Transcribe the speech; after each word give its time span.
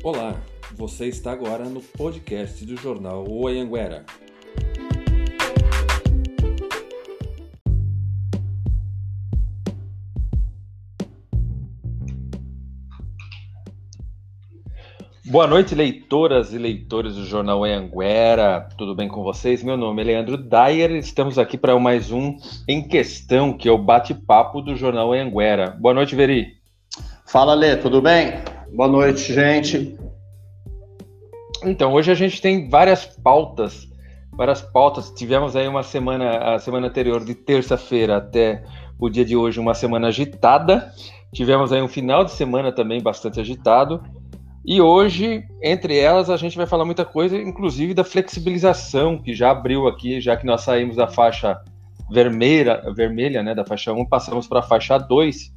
Olá, 0.00 0.40
você 0.76 1.06
está 1.06 1.32
agora 1.32 1.64
no 1.64 1.80
podcast 1.80 2.64
do 2.64 2.76
jornal 2.76 3.28
O 3.28 3.48
Anhanguera. 3.48 4.04
Boa 15.24 15.48
noite, 15.48 15.74
leitoras 15.74 16.54
e 16.54 16.58
leitores 16.58 17.16
do 17.16 17.24
Jornal 17.24 17.64
Anhanguera. 17.64 18.68
Tudo 18.78 18.94
bem 18.94 19.08
com 19.08 19.24
vocês? 19.24 19.64
Meu 19.64 19.76
nome 19.76 20.02
é 20.02 20.04
Leandro 20.04 20.36
Dyer. 20.36 20.92
Estamos 20.92 21.40
aqui 21.40 21.58
para 21.58 21.76
mais 21.76 22.12
um 22.12 22.36
Em 22.68 22.86
Questão, 22.86 23.52
que 23.52 23.68
é 23.68 23.72
o 23.72 23.76
bate-papo 23.76 24.62
do 24.62 24.76
Jornal 24.76 25.12
Anhanguera. 25.12 25.70
Boa 25.72 25.92
noite, 25.92 26.14
Veri. 26.14 26.56
Fala, 27.26 27.52
Lê, 27.52 27.76
tudo 27.76 28.00
bem? 28.00 28.57
Boa 28.72 28.88
noite, 28.88 29.32
gente. 29.32 29.98
Então, 31.64 31.92
hoje 31.92 32.12
a 32.12 32.14
gente 32.14 32.40
tem 32.40 32.68
várias 32.68 33.06
pautas, 33.06 33.88
várias 34.32 34.60
pautas. 34.60 35.10
Tivemos 35.10 35.56
aí 35.56 35.66
uma 35.66 35.82
semana, 35.82 36.54
a 36.54 36.58
semana 36.58 36.86
anterior 36.86 37.24
de 37.24 37.34
terça-feira 37.34 38.18
até 38.18 38.62
o 38.98 39.08
dia 39.08 39.24
de 39.24 39.34
hoje, 39.34 39.58
uma 39.58 39.74
semana 39.74 40.08
agitada. 40.08 40.92
Tivemos 41.32 41.72
aí 41.72 41.82
um 41.82 41.88
final 41.88 42.24
de 42.24 42.32
semana 42.32 42.70
também 42.70 43.02
bastante 43.02 43.40
agitado. 43.40 44.02
E 44.64 44.82
hoje, 44.82 45.44
entre 45.62 45.98
elas, 45.98 46.28
a 46.28 46.36
gente 46.36 46.56
vai 46.56 46.66
falar 46.66 46.84
muita 46.84 47.04
coisa, 47.04 47.36
inclusive 47.38 47.94
da 47.94 48.04
flexibilização 48.04 49.16
que 49.16 49.34
já 49.34 49.50
abriu 49.50 49.88
aqui, 49.88 50.20
já 50.20 50.36
que 50.36 50.44
nós 50.44 50.60
saímos 50.60 50.96
da 50.96 51.08
faixa 51.08 51.58
vermelha, 52.10 52.82
vermelha 52.94 53.42
né, 53.42 53.54
da 53.54 53.64
faixa 53.64 53.92
1, 53.92 54.06
passamos 54.06 54.46
para 54.46 54.60
a 54.60 54.62
faixa 54.62 54.98
2. 54.98 55.52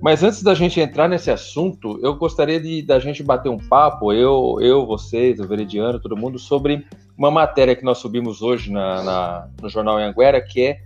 Mas 0.00 0.22
antes 0.22 0.42
da 0.42 0.54
gente 0.54 0.80
entrar 0.80 1.08
nesse 1.08 1.30
assunto, 1.30 2.00
eu 2.02 2.16
gostaria 2.16 2.58
de 2.58 2.82
da 2.82 2.98
gente 2.98 3.22
bater 3.22 3.50
um 3.50 3.58
papo, 3.58 4.12
eu, 4.12 4.56
eu, 4.60 4.86
vocês, 4.86 5.38
o 5.38 5.46
Veridiano, 5.46 6.00
todo 6.00 6.16
mundo, 6.16 6.38
sobre 6.38 6.86
uma 7.18 7.30
matéria 7.30 7.76
que 7.76 7.84
nós 7.84 7.98
subimos 7.98 8.40
hoje 8.40 8.72
na, 8.72 9.02
na 9.02 9.48
no 9.60 9.68
jornal 9.68 9.98
Anguera, 9.98 10.40
que 10.40 10.62
é 10.62 10.80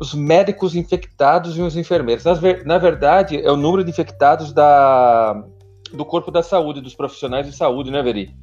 os 0.00 0.14
médicos 0.14 0.74
infectados 0.74 1.56
e 1.56 1.62
os 1.62 1.76
enfermeiros. 1.76 2.24
Na, 2.24 2.32
na 2.64 2.78
verdade, 2.78 3.40
é 3.40 3.50
o 3.52 3.56
número 3.56 3.84
de 3.84 3.90
infectados 3.90 4.52
da, 4.52 5.44
do 5.92 6.04
corpo 6.04 6.32
da 6.32 6.42
saúde, 6.42 6.80
dos 6.80 6.96
profissionais 6.96 7.46
de 7.46 7.54
saúde, 7.54 7.92
né, 7.92 8.02
Veri? 8.02 8.34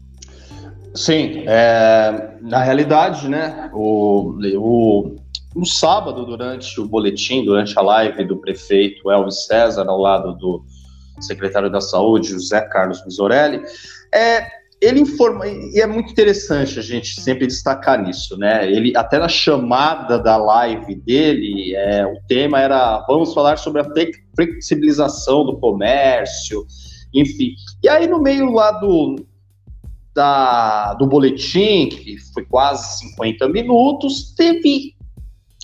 Sim, 0.96 1.44
é, 1.46 2.38
na 2.42 2.64
realidade, 2.64 3.28
né, 3.28 3.70
o, 3.74 4.40
o, 4.58 5.16
no 5.56 5.66
sábado, 5.66 6.26
durante 6.26 6.80
o 6.80 6.88
boletim, 6.88 7.44
durante 7.44 7.78
a 7.78 7.82
live 7.82 8.24
do 8.26 8.38
prefeito 8.38 9.10
Elvis 9.10 9.46
César, 9.46 9.86
ao 9.88 10.00
lado 10.00 10.34
do 10.36 10.64
secretário 11.20 11.70
da 11.70 11.82
Saúde, 11.82 12.30
José 12.30 12.62
Carlos 12.62 13.04
Misorelli, 13.04 13.62
é, 14.14 14.48
ele 14.82 15.02
informa, 15.02 15.46
e 15.48 15.82
é 15.82 15.86
muito 15.86 16.12
interessante 16.12 16.80
a 16.80 16.82
gente 16.82 17.20
sempre 17.20 17.46
destacar 17.46 18.02
nisso, 18.02 18.38
né? 18.38 18.66
Ele, 18.72 18.96
até 18.96 19.20
na 19.20 19.28
chamada 19.28 20.18
da 20.18 20.38
live 20.38 20.96
dele, 20.96 21.76
é, 21.76 22.06
o 22.06 22.18
tema 22.28 22.62
era: 22.62 23.04
vamos 23.06 23.34
falar 23.34 23.58
sobre 23.58 23.82
a 23.82 23.88
flexibilização 24.36 25.46
do 25.46 25.60
comércio, 25.60 26.66
enfim. 27.14 27.56
E 27.84 27.90
aí, 27.90 28.08
no 28.08 28.22
meio 28.22 28.54
lá 28.54 28.72
do, 28.72 29.18
da, 30.14 30.94
do 30.94 31.06
boletim, 31.06 31.90
que 31.90 32.18
foi 32.34 32.46
quase 32.46 33.00
50 33.00 33.50
minutos, 33.50 34.34
teve 34.34 34.96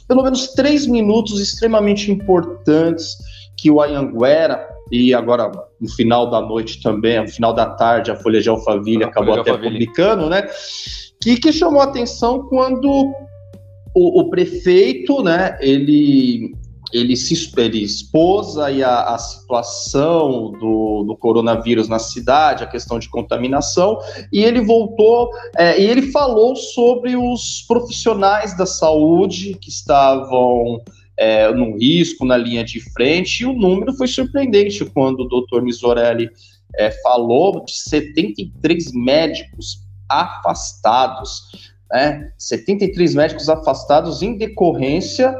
pelo 0.08 0.24
menos 0.24 0.54
três 0.54 0.86
minutos 0.86 1.40
extremamente 1.40 2.12
importantes 2.12 3.18
que 3.58 3.72
o 3.72 3.82
Ayanguera, 3.82 4.68
e 4.92 5.14
agora 5.14 5.52
no 5.80 5.90
final 5.90 6.30
da 6.30 6.42
noite 6.42 6.82
também, 6.82 7.22
no 7.22 7.28
final 7.28 7.54
da 7.54 7.68
tarde, 7.72 8.12
a 8.12 8.16
Folha 8.16 8.42
de 8.42 8.50
Alphaville 8.50 9.04
acabou 9.04 9.34
até 9.34 9.52
Alphaville. 9.52 9.86
publicando, 9.86 10.30
né? 10.30 10.48
Que, 11.22 11.38
que 11.38 11.52
chamou 11.52 11.82
a 11.82 11.86
atenção 11.86 12.44
quando 12.44 12.88
o, 13.96 14.22
o 14.22 14.30
prefeito, 14.30 15.24
né, 15.24 15.58
ele 15.62 16.54
ele 16.94 17.16
se 17.16 17.52
ele 17.58 17.84
expôs 17.84 18.58
aí 18.58 18.84
a, 18.84 19.14
a 19.14 19.18
situação 19.18 20.52
do, 20.52 21.04
do, 21.04 21.18
coronavírus 21.18 21.88
na 21.88 22.00
cidade, 22.00 22.64
a 22.64 22.68
questão 22.68 23.00
de 23.00 23.10
contaminação, 23.10 24.00
e 24.32 24.44
ele 24.44 24.62
voltou 24.62 25.30
é, 25.58 25.82
e 25.82 25.86
ele 25.86 26.12
falou 26.12 26.56
sobre 26.56 27.16
os 27.16 27.64
profissionais 27.68 28.56
da 28.58 28.66
saúde 28.66 29.58
que 29.60 29.70
estavam 29.70 30.82
é, 31.18 31.52
no 31.52 31.78
risco, 31.78 32.26
na 32.26 32.38
linha 32.38 32.64
de 32.64 32.80
frente, 32.92 33.42
e 33.42 33.46
o 33.46 33.54
número 33.54 33.94
foi 33.94 34.08
surpreendente 34.08 34.86
quando 34.86 35.22
o 35.22 35.28
doutor 35.28 35.62
Misorelli 35.62 36.30
é, 36.78 36.92
falou 37.02 37.64
de 37.64 37.78
73 37.78 38.92
médicos 38.94 39.80
afastados, 40.10 41.74
né? 41.92 42.32
73 42.38 43.16
médicos 43.16 43.50
afastados 43.50 44.22
em 44.22 44.38
decorrência 44.38 45.36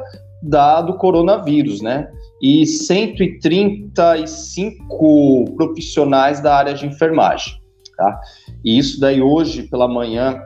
da, 0.46 0.82
do 0.82 0.96
coronavírus, 0.96 1.82
né? 1.82 2.08
E 2.42 2.66
135 2.66 5.46
profissionais 5.56 6.42
da 6.42 6.56
área 6.56 6.74
de 6.74 6.86
enfermagem, 6.86 7.54
tá? 7.98 8.20
E 8.64 8.78
isso 8.78 8.98
daí 9.00 9.22
hoje 9.22 9.64
pela 9.64 9.88
manhã 9.88 10.40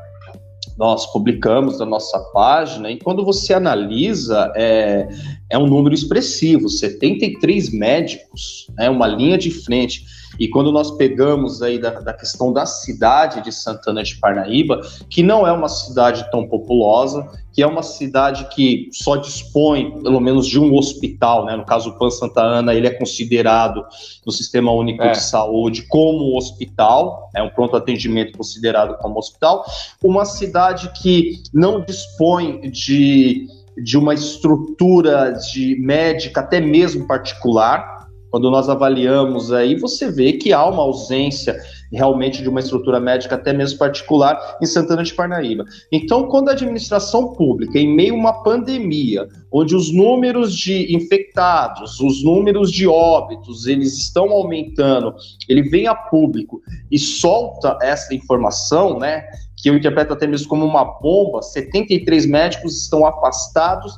nós 0.77 1.11
publicamos 1.11 1.79
na 1.79 1.85
nossa 1.85 2.17
página, 2.33 2.89
e 2.89 2.97
quando 2.97 3.25
você 3.25 3.53
analisa, 3.53 4.49
é, 4.55 5.09
é 5.49 5.57
um 5.57 5.67
número 5.67 5.93
expressivo, 5.93 6.69
73 6.69 7.73
médicos, 7.73 8.67
né, 8.77 8.89
uma 8.89 9.05
linha 9.05 9.37
de 9.37 9.51
frente. 9.51 10.05
E 10.39 10.47
quando 10.47 10.71
nós 10.71 10.91
pegamos 10.91 11.61
aí 11.61 11.77
da, 11.77 11.99
da, 11.99 12.13
questão 12.13 12.53
da 12.53 12.65
cidade 12.65 13.43
de 13.43 13.51
Santana 13.51 14.01
de 14.01 14.15
Parnaíba, 14.15 14.79
que 15.09 15.21
não 15.21 15.45
é 15.45 15.51
uma 15.51 15.67
cidade 15.67 16.25
tão 16.31 16.47
populosa, 16.47 17.27
que 17.51 17.61
é 17.61 17.67
uma 17.67 17.83
cidade 17.83 18.47
que 18.55 18.89
só 18.93 19.17
dispõe, 19.17 20.01
pelo 20.01 20.21
menos, 20.21 20.47
de 20.47 20.57
um 20.57 20.73
hospital, 20.77 21.45
né? 21.45 21.57
No 21.57 21.65
caso, 21.65 21.89
o 21.89 21.99
Pan 21.99 22.09
Santa 22.09 22.41
Ana, 22.41 22.73
ele 22.73 22.87
é 22.87 22.91
considerado 22.91 23.83
no 24.25 24.31
Sistema 24.31 24.71
Único 24.71 25.03
é. 25.03 25.11
de 25.11 25.21
Saúde 25.21 25.85
como 25.89 26.37
hospital, 26.37 27.29
é 27.35 27.43
um 27.43 27.49
pronto 27.49 27.75
atendimento 27.75 28.37
considerado 28.37 28.97
como 28.99 29.19
hospital. 29.19 29.65
Uma 30.01 30.23
cidade 30.23 30.89
que 31.01 31.41
não 31.53 31.81
dispõe 31.81 32.61
de 32.71 33.47
de 33.81 33.97
uma 33.97 34.13
estrutura 34.13 35.31
de 35.31 35.77
médica, 35.79 36.41
até 36.41 36.59
mesmo 36.59 37.07
particular, 37.07 37.98
quando 38.29 38.49
nós 38.51 38.69
avaliamos 38.69 39.51
aí, 39.51 39.75
você 39.75 40.11
vê 40.11 40.33
que 40.33 40.53
há 40.53 40.65
uma 40.65 40.83
ausência 40.83 41.59
realmente 41.91 42.41
de 42.41 42.49
uma 42.49 42.59
estrutura 42.59 42.99
médica, 42.99 43.35
até 43.35 43.51
mesmo 43.51 43.79
particular, 43.79 44.57
em 44.61 44.65
Santana 44.65 45.03
de 45.03 45.13
Parnaíba. 45.13 45.65
Então, 45.91 46.27
quando 46.27 46.49
a 46.49 46.51
administração 46.51 47.33
pública, 47.33 47.79
em 47.79 47.93
meio 47.93 48.13
a 48.13 48.17
uma 48.17 48.43
pandemia, 48.43 49.27
onde 49.51 49.75
os 49.75 49.91
números 49.91 50.55
de 50.55 50.95
infectados, 50.95 51.99
os 51.99 52.23
números 52.23 52.71
de 52.71 52.87
óbitos, 52.87 53.65
eles 53.65 53.97
estão 53.97 54.29
aumentando, 54.29 55.15
ele 55.47 55.63
vem 55.63 55.87
a 55.87 55.95
público 55.95 56.61
e 56.91 56.99
solta 56.99 57.77
essa 57.81 58.13
informação, 58.13 58.99
né, 58.99 59.23
que 59.57 59.69
eu 59.69 59.75
interpreto 59.75 60.13
até 60.13 60.27
mesmo 60.27 60.47
como 60.47 60.65
uma 60.65 60.85
bomba, 60.85 61.41
73 61.41 62.25
médicos 62.27 62.81
estão 62.81 63.05
afastados 63.05 63.93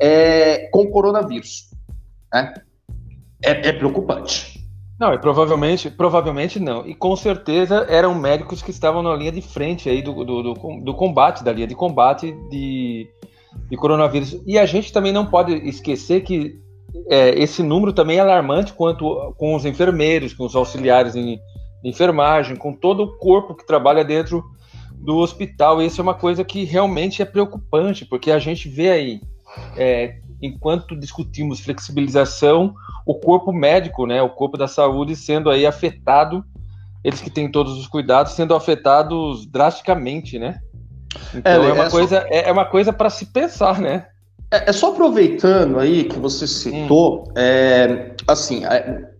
é, 0.00 0.68
com 0.72 0.86
coronavírus, 0.90 1.68
né? 2.32 2.54
É, 3.44 3.68
é 3.68 3.72
preocupante. 3.72 4.54
Não, 4.98 5.12
e 5.12 5.18
provavelmente, 5.18 5.90
provavelmente 5.90 6.60
não. 6.60 6.86
E 6.86 6.94
com 6.94 7.16
certeza 7.16 7.86
eram 7.88 8.14
médicos 8.14 8.62
que 8.62 8.70
estavam 8.70 9.02
na 9.02 9.14
linha 9.14 9.32
de 9.32 9.42
frente 9.42 9.88
aí 9.88 10.00
do, 10.00 10.24
do, 10.24 10.42
do, 10.42 10.54
do 10.54 10.94
combate, 10.94 11.42
da 11.42 11.52
linha 11.52 11.66
de 11.66 11.74
combate 11.74 12.32
de, 12.48 13.08
de, 13.68 13.76
coronavírus. 13.76 14.40
E 14.46 14.56
a 14.56 14.64
gente 14.64 14.92
também 14.92 15.12
não 15.12 15.26
pode 15.26 15.52
esquecer 15.68 16.22
que 16.22 16.58
é, 17.10 17.30
esse 17.30 17.62
número 17.62 17.92
também 17.92 18.18
é 18.18 18.20
alarmante 18.20 18.72
quanto 18.72 19.34
com 19.36 19.54
os 19.56 19.64
enfermeiros, 19.64 20.32
com 20.32 20.46
os 20.46 20.54
auxiliares 20.54 21.16
em, 21.16 21.40
em 21.84 21.90
enfermagem, 21.90 22.54
com 22.54 22.72
todo 22.72 23.02
o 23.02 23.18
corpo 23.18 23.54
que 23.54 23.66
trabalha 23.66 24.04
dentro 24.04 24.44
do 24.92 25.16
hospital. 25.16 25.82
E 25.82 25.86
isso 25.86 26.00
é 26.00 26.04
uma 26.04 26.14
coisa 26.14 26.44
que 26.44 26.62
realmente 26.62 27.20
é 27.20 27.24
preocupante, 27.24 28.04
porque 28.06 28.30
a 28.30 28.38
gente 28.38 28.68
vê 28.68 28.90
aí, 28.90 29.20
é, 29.76 30.20
enquanto 30.40 30.94
discutimos 30.94 31.58
flexibilização, 31.58 32.74
o 33.06 33.14
corpo 33.14 33.52
médico, 33.52 34.06
né, 34.06 34.22
o 34.22 34.30
corpo 34.30 34.56
da 34.56 34.66
saúde 34.66 35.14
sendo 35.14 35.50
aí 35.50 35.66
afetado, 35.66 36.44
eles 37.02 37.20
que 37.20 37.30
têm 37.30 37.50
todos 37.50 37.78
os 37.78 37.86
cuidados 37.86 38.32
sendo 38.32 38.54
afetados 38.54 39.46
drasticamente, 39.46 40.38
né? 40.38 40.60
Então 41.34 41.64
é, 41.64 41.68
é 41.68 41.72
uma 41.72 41.84
é 41.84 41.90
coisa 41.90 42.20
só... 42.22 42.26
é, 42.28 42.48
é, 42.48 42.52
uma 42.52 42.64
coisa 42.64 42.92
para 42.92 43.10
se 43.10 43.26
pensar, 43.26 43.80
né? 43.80 44.06
É, 44.50 44.70
é, 44.70 44.72
só 44.72 44.92
aproveitando 44.92 45.78
aí 45.78 46.04
que 46.04 46.18
você 46.18 46.46
citou, 46.46 47.24
hum. 47.28 47.32
é, 47.36 48.12
assim, 48.26 48.64
é, 48.64 49.10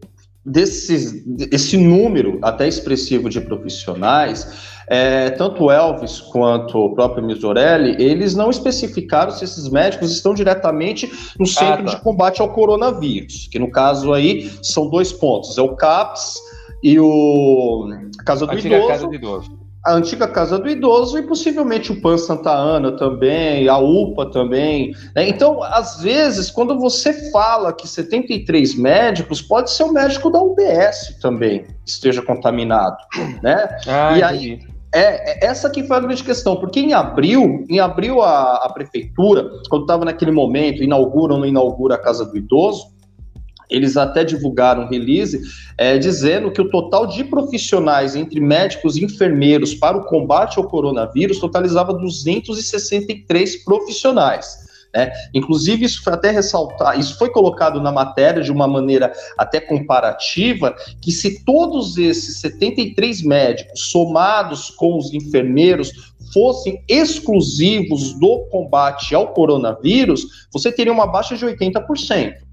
desses, 0.44 1.25
esse 1.50 1.76
número 1.76 2.38
até 2.42 2.69
expressivo 2.69 3.28
de 3.28 3.40
profissionais, 3.40 4.73
é, 4.86 5.31
tanto 5.31 5.64
o 5.64 5.70
Elvis 5.70 6.20
quanto 6.20 6.78
o 6.78 6.94
próprio 6.94 7.25
Misorelli, 7.25 7.96
eles 8.02 8.34
não 8.34 8.50
especificaram 8.50 9.31
se 9.31 9.44
esses 9.44 9.69
médicos 9.69 10.12
estão 10.12 10.34
diretamente 10.34 11.10
no 11.38 11.46
centro 11.46 11.82
ah, 11.82 11.84
tá. 11.84 11.94
de 11.96 12.00
combate 12.02 12.40
ao 12.40 12.52
coronavírus, 12.52 13.48
que 13.50 13.58
no 13.58 13.70
caso 13.70 14.12
aí 14.12 14.50
são 14.62 14.88
dois 14.88 15.12
pontos, 15.12 15.56
é 15.58 15.62
o 15.62 15.75
CAPS 15.76 16.38
e 16.82 16.98
o 17.00 17.88
Casa 18.25 18.46
do 18.46 18.52
Antiga 18.52 18.76
Idoso. 18.76 18.88
Casa 18.88 19.06
do 19.06 19.14
Idoso. 19.14 19.64
A 19.86 19.92
antiga 19.92 20.26
Casa 20.26 20.58
do 20.58 20.66
Idoso 20.66 21.19
e 21.19 21.22
possivelmente 21.22 21.92
o 21.92 22.00
PAN 22.00 22.16
Santa 22.16 22.50
Ana 22.50 22.92
também, 22.92 23.69
a 23.69 23.76
UPA 23.76 24.31
também. 24.31 24.94
Né? 25.14 25.28
Então, 25.28 25.62
às 25.62 26.00
vezes, 26.00 26.50
quando 26.50 26.78
você 26.78 27.31
fala 27.31 27.70
que 27.70 27.86
73 27.86 28.76
médicos, 28.76 29.42
pode 29.42 29.70
ser 29.70 29.82
o 29.82 29.92
médico 29.92 30.31
da 30.31 30.40
UBS 30.40 31.19
também 31.20 31.66
esteja 31.84 32.22
contaminado, 32.22 32.96
né? 33.42 33.76
Ah, 33.86 34.16
e 34.16 34.22
aí, 34.22 34.60
é, 34.94 35.44
essa 35.44 35.69
que 35.69 35.82
foi 35.82 35.96
a 35.96 36.00
grande 36.00 36.23
questão, 36.23 36.56
porque 36.56 36.79
em 36.79 36.93
abril, 36.93 37.64
em 37.69 37.81
abril 37.81 38.23
a, 38.23 38.64
a 38.64 38.73
prefeitura, 38.73 39.50
quando 39.69 39.82
estava 39.82 40.05
naquele 40.05 40.31
momento, 40.31 40.82
inaugura 40.82 41.35
ou 41.35 41.41
não 41.41 41.46
inaugura 41.46 41.96
a 41.96 41.99
Casa 41.99 42.25
do 42.25 42.37
Idoso, 42.37 42.94
eles 43.69 43.96
até 43.96 44.23
divulgaram 44.23 44.85
um 44.85 44.88
release 44.88 45.41
é, 45.76 45.99
dizendo 45.99 46.52
que 46.52 46.61
o 46.61 46.70
total 46.70 47.06
de 47.06 47.25
profissionais 47.25 48.14
entre 48.14 48.41
médicos 48.41 48.96
e 48.96 49.05
enfermeiros 49.05 49.75
para 49.75 49.96
o 49.96 50.05
combate 50.05 50.58
ao 50.58 50.69
coronavírus 50.69 51.41
totalizava 51.41 51.93
263 51.94 53.64
profissionais. 53.64 54.64
Né? 54.94 55.11
Inclusive, 55.35 55.85
isso 55.85 56.02
foi 56.02 56.12
até 56.12 56.31
ressaltar, 56.31 56.99
isso 56.99 57.19
foi 57.19 57.31
colocado 57.31 57.81
na 57.81 57.91
matéria 57.91 58.43
de 58.43 58.52
uma 58.52 58.69
maneira 58.69 59.12
até 59.37 59.61
comparativa, 59.61 60.75
que 61.02 61.11
se 61.11 61.44
todos 61.44 61.99
esses 61.99 62.41
73 62.41 63.23
médicos, 63.23 63.91
somados 63.91 64.70
com 64.70 64.96
os 64.96 65.12
enfermeiros, 65.12 66.14
fossem 66.32 66.82
exclusivos 66.88 68.12
do 68.19 68.46
combate 68.50 69.14
ao 69.14 69.32
coronavírus, 69.32 70.46
você 70.52 70.70
teria 70.70 70.93
uma 70.93 71.06
baixa 71.06 71.37
de 71.37 71.44
80% 71.44 72.44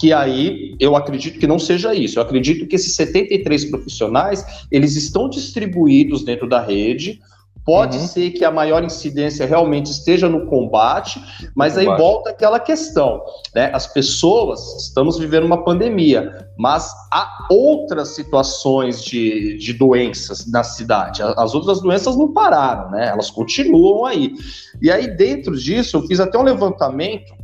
que 0.00 0.12
aí 0.12 0.76
eu 0.78 0.94
acredito 0.94 1.40
que 1.40 1.46
não 1.46 1.58
seja 1.58 1.92
isso. 1.92 2.20
Eu 2.20 2.22
acredito 2.22 2.68
que 2.68 2.76
esses 2.76 2.94
73 2.94 3.64
profissionais, 3.64 4.44
eles 4.70 4.94
estão 4.94 5.28
distribuídos 5.28 6.24
dentro 6.24 6.48
da 6.48 6.60
rede. 6.60 7.20
Pode 7.68 7.98
uhum. 7.98 8.06
ser 8.06 8.30
que 8.30 8.46
a 8.46 8.50
maior 8.50 8.82
incidência 8.82 9.44
realmente 9.44 9.90
esteja 9.90 10.26
no 10.26 10.46
combate, 10.46 11.22
mas 11.54 11.76
aí 11.76 11.84
volta 11.84 12.30
aquela 12.30 12.58
questão, 12.58 13.22
né? 13.54 13.70
As 13.74 13.86
pessoas, 13.86 14.86
estamos 14.86 15.18
vivendo 15.18 15.44
uma 15.44 15.62
pandemia, 15.62 16.48
mas 16.56 16.90
há 17.12 17.46
outras 17.50 18.14
situações 18.14 19.04
de, 19.04 19.58
de 19.58 19.74
doenças 19.74 20.50
na 20.50 20.64
cidade. 20.64 21.20
As 21.22 21.54
outras 21.54 21.82
doenças 21.82 22.16
não 22.16 22.32
pararam, 22.32 22.90
né? 22.90 23.08
Elas 23.08 23.30
continuam 23.30 24.06
aí. 24.06 24.32
E 24.80 24.90
aí, 24.90 25.14
dentro 25.14 25.54
disso, 25.54 25.98
eu 25.98 26.06
fiz 26.06 26.20
até 26.20 26.38
um 26.38 26.44
levantamento 26.44 27.34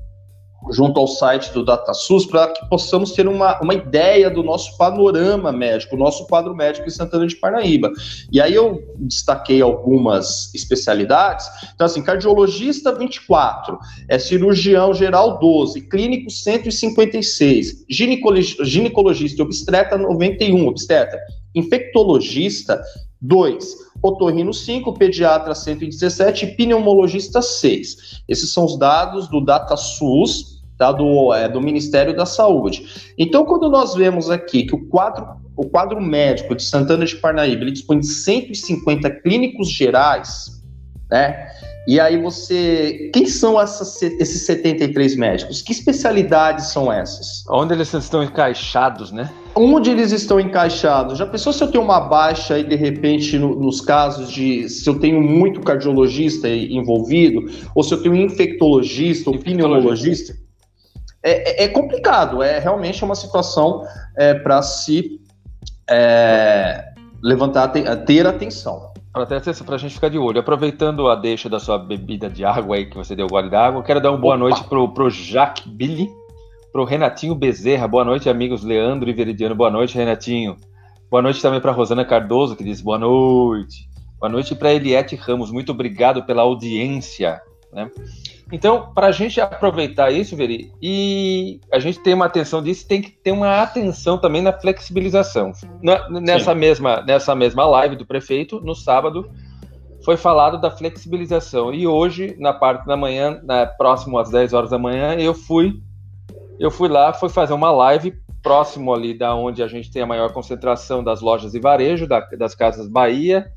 junto 0.71 0.99
ao 0.99 1.07
site 1.07 1.53
do 1.53 1.65
DataSUS 1.65 2.27
para 2.27 2.49
que 2.49 2.69
possamos 2.69 3.13
ter 3.13 3.27
uma, 3.29 3.61
uma 3.61 3.75
ideia 3.75 4.31
do 4.31 4.43
nosso 4.43 4.77
panorama 4.77 5.53
médico, 5.53 5.97
nosso 5.97 6.27
quadro 6.27 6.55
médico 6.55 6.87
em 6.87 6.91
Santana 6.91 7.27
de 7.27 7.37
Parnaíba. 7.37 7.91
E 8.31 8.41
aí 8.41 8.55
eu 8.55 8.83
destaquei 8.97 9.61
algumas 9.61 10.55
especialidades. 10.55 11.47
Então, 11.75 11.87
assim, 11.87 12.03
cardiologista 12.03 12.95
24, 12.95 13.79
é 14.09 14.19
cirurgião 14.19 14.95
geral 14.95 15.39
12, 15.39 15.83
clínico 15.83 16.31
156, 16.31 17.85
ginecologista, 17.89 18.65
ginecologista 18.65 19.43
e 19.43 19.45
obstetra 19.45 19.99
91, 19.99 20.67
obstetra, 20.67 21.21
infectologista 21.55 22.83
2, 23.21 23.77
otorrino 24.03 24.53
5, 24.53 24.93
pediatra 24.95 25.55
117 25.55 26.45
e 26.45 26.57
pneumologista 26.57 27.41
6. 27.41 28.23
Esses 28.29 28.53
são 28.53 28.67
os 28.67 28.79
dados 28.79 29.29
do 29.29 29.41
DataSUS, 29.41 30.54
tá, 30.79 30.93
do, 30.93 31.33
é, 31.33 31.49
do 31.49 31.61
Ministério 31.61 32.15
da 32.15 32.27
Saúde. 32.27 33.13
Então, 33.19 33.45
quando 33.45 33.71
nós 33.71 33.95
vemos 33.95 34.31
aqui 34.31 34.65
que 34.65 34.75
o 34.75 34.87
quadro, 34.87 35.27
o 35.57 35.69
quadro 35.69 36.01
médico 36.01 36.55
de 36.55 36.63
Santana 36.63 37.05
de 37.05 37.17
Parnaíba 37.17 37.63
ele 37.63 37.73
dispõe 37.73 38.01
de 38.01 38.07
150 38.07 39.11
clínicos 39.11 39.71
gerais, 39.71 40.63
né? 41.11 41.49
E 41.87 42.01
aí 42.01 42.21
você. 42.21 43.11
Quem 43.13 43.27
são 43.27 43.61
essas, 43.61 44.01
esses 44.03 44.47
73 44.47 45.17
médicos? 45.17 45.61
Que 45.61 45.73
especialidades 45.73 46.69
são 46.69 46.91
essas? 46.91 47.45
Onde 47.51 47.75
eles 47.75 47.93
estão 47.93 48.23
encaixados, 48.23 49.13
né? 49.13 49.31
Onde 49.55 49.91
eles 49.91 50.11
estão 50.11 50.41
encaixados? 50.41 51.19
Já 51.19 51.27
pensou 51.27 51.53
se 51.53 51.63
eu 51.63 51.69
tenho 51.69 51.85
uma 51.85 52.01
baixa 52.01 52.59
e 52.59 52.65
de 52.65 52.75
repente, 52.75 53.39
no, 53.39 53.55
nos 53.55 53.83
casos 53.83 54.33
de. 54.33 54.67
Se 54.71 54.89
eu 54.89 54.99
tenho 54.99 55.21
muito 55.21 55.61
cardiologista 55.61 56.49
envolvido, 56.49 57.45
ou 57.75 57.83
se 57.83 57.93
eu 57.93 58.03
tenho 58.03 58.17
infectologista 58.17 59.29
ou 59.29 59.39
pneumologista? 59.39 60.35
É, 61.27 61.63
é, 61.63 61.65
é, 61.65 61.69
complicado, 61.69 62.43
é 62.43 62.59
realmente 62.59 63.03
uma 63.03 63.15
situação 63.15 63.83
é, 64.15 64.35
para 64.35 64.61
se 64.61 65.19
é, 65.89 66.93
levantar, 67.23 67.69
ter 67.69 68.27
atenção. 68.27 68.93
Até 69.15 69.41
para 69.41 69.77
a 69.77 69.79
gente 69.79 69.95
ficar 69.95 70.11
de 70.11 70.19
olho. 70.19 70.41
Aproveitando 70.41 71.09
a 71.09 71.15
deixa 71.15 71.49
da 71.49 71.59
sua 71.59 71.79
bebida 71.79 72.29
de 72.29 72.45
água 72.45 72.77
aí, 72.77 72.85
que 72.85 72.97
você 72.97 73.17
deu 73.17 73.27
gole 73.27 73.49
d'água, 73.49 73.83
quero 73.83 74.03
dar 74.03 74.11
uma 74.11 74.19
boa 74.19 74.35
Opa. 74.35 74.41
noite 74.41 74.65
pro, 74.65 74.93
pro 74.93 75.09
Jaque 75.09 75.67
Billy, 75.67 76.11
pro 76.71 76.85
Renatinho 76.85 77.35
Bezerra. 77.35 77.89
Boa 77.89 78.05
noite, 78.05 78.29
amigos 78.29 78.63
Leandro 78.63 79.09
e 79.09 79.15
Veridiano. 79.15 79.55
Boa 79.55 79.71
noite, 79.71 79.97
Renatinho. 79.97 80.57
Boa 81.11 81.23
noite 81.23 81.41
também 81.41 81.61
para 81.61 81.73
Rosana 81.73 82.05
Cardoso, 82.05 82.55
que 82.55 82.65
diz 82.65 82.83
boa 82.83 82.99
noite. 82.99 83.89
Boa 84.21 84.31
noite 84.31 84.55
para 84.55 84.75
Eliette 84.75 85.17
Ramos. 85.17 85.51
Muito 85.51 85.73
obrigado 85.73 86.25
pela 86.25 86.43
audiência. 86.43 87.41
Né? 87.73 87.91
Então, 88.53 88.93
para 88.95 89.09
a 89.09 89.13
gente 89.13 89.41
aproveitar 89.41 90.13
isso, 90.13 90.37
Veri, 90.37 90.71
e 90.81 91.61
a 91.73 91.79
gente 91.79 91.99
ter 92.01 92.15
uma 92.15 92.27
atenção 92.27 92.63
disso, 92.63 92.87
tem 92.87 93.01
que 93.01 93.11
ter 93.11 93.33
uma 93.33 93.63
atenção 93.63 94.19
também 94.19 94.43
na 94.43 94.53
flexibilização. 94.53 95.53
Na, 95.83 96.09
nessa, 96.09 96.55
mesma, 96.55 97.03
nessa 97.03 97.35
mesma 97.35 97.67
live 97.67 97.97
do 97.97 98.07
prefeito, 98.07 98.61
no 98.61 98.75
sábado, 98.75 99.31
foi 100.05 100.17
falado 100.17 100.61
da 100.61 100.71
flexibilização. 100.71 101.73
E 101.73 101.87
hoje, 101.87 102.37
na 102.39 102.53
parte 102.53 102.87
da 102.87 102.97
manhã, 102.97 103.41
na, 103.43 103.67
próximo 103.67 104.19
às 104.19 104.31
10 104.31 104.53
horas 104.53 104.71
da 104.71 104.79
manhã, 104.79 105.15
eu 105.15 105.35
fui 105.35 105.81
eu 106.59 106.71
fui 106.71 106.89
lá, 106.89 107.13
fui 107.13 107.29
fazer 107.29 107.53
uma 107.53 107.71
live 107.71 108.15
próximo 108.43 108.93
ali 108.93 109.17
da 109.17 109.35
onde 109.35 109.63
a 109.63 109.67
gente 109.67 109.91
tem 109.91 110.03
a 110.03 110.07
maior 110.07 110.33
concentração 110.33 111.03
das 111.03 111.21
lojas 111.21 111.53
de 111.53 111.59
varejo, 111.59 112.07
da, 112.07 112.21
das 112.21 112.55
casas 112.55 112.87
Bahia, 112.87 113.51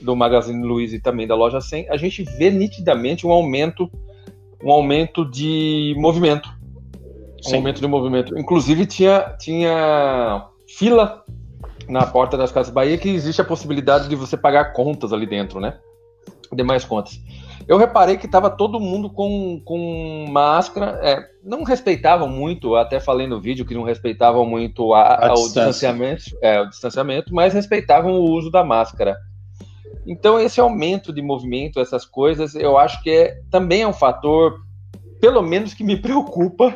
do 0.00 0.14
Magazine 0.16 0.62
Luiza 0.62 0.96
e 0.96 1.00
também 1.00 1.26
da 1.26 1.34
loja 1.34 1.60
100. 1.60 1.88
A 1.88 1.96
gente 1.96 2.24
vê 2.24 2.50
nitidamente 2.50 3.26
um 3.26 3.30
aumento 3.30 3.90
um 4.62 4.70
aumento 4.70 5.24
de 5.24 5.94
movimento. 5.98 6.48
Um 7.48 7.56
aumento 7.56 7.80
de 7.80 7.86
movimento. 7.86 8.38
Inclusive, 8.38 8.86
tinha, 8.86 9.34
tinha 9.38 10.46
fila 10.76 11.24
na 11.88 12.06
porta 12.06 12.36
das 12.36 12.52
Casas 12.52 12.72
Bahia 12.72 12.96
que 12.96 13.08
existe 13.08 13.40
a 13.40 13.44
possibilidade 13.44 14.08
de 14.08 14.16
você 14.16 14.36
pagar 14.36 14.72
contas 14.72 15.12
ali 15.12 15.26
dentro, 15.26 15.60
né? 15.60 15.78
Demais 16.52 16.84
contas. 16.84 17.18
Eu 17.66 17.76
reparei 17.78 18.16
que 18.16 18.26
estava 18.26 18.50
todo 18.50 18.80
mundo 18.80 19.08
com, 19.10 19.60
com 19.64 20.26
máscara, 20.28 20.98
é, 21.02 21.24
não 21.42 21.62
respeitavam 21.62 22.28
muito, 22.28 22.74
até 22.74 23.00
falei 23.00 23.26
no 23.26 23.40
vídeo 23.40 23.64
que 23.64 23.74
não 23.74 23.84
respeitavam 23.84 24.44
muito 24.44 24.92
a, 24.94 25.28
a 25.28 25.32
o, 25.32 25.34
distanciamento, 25.34 26.24
é, 26.42 26.60
o 26.60 26.68
distanciamento, 26.68 27.34
mas 27.34 27.54
respeitavam 27.54 28.12
o 28.12 28.30
uso 28.30 28.50
da 28.50 28.64
máscara. 28.64 29.16
Então, 30.06 30.38
esse 30.40 30.60
aumento 30.60 31.12
de 31.12 31.22
movimento, 31.22 31.80
essas 31.80 32.04
coisas, 32.04 32.54
eu 32.54 32.76
acho 32.76 33.02
que 33.02 33.10
é, 33.10 33.40
também 33.50 33.82
é 33.82 33.88
um 33.88 33.92
fator, 33.92 34.60
pelo 35.20 35.42
menos, 35.42 35.74
que 35.74 35.84
me 35.84 35.96
preocupa 35.96 36.74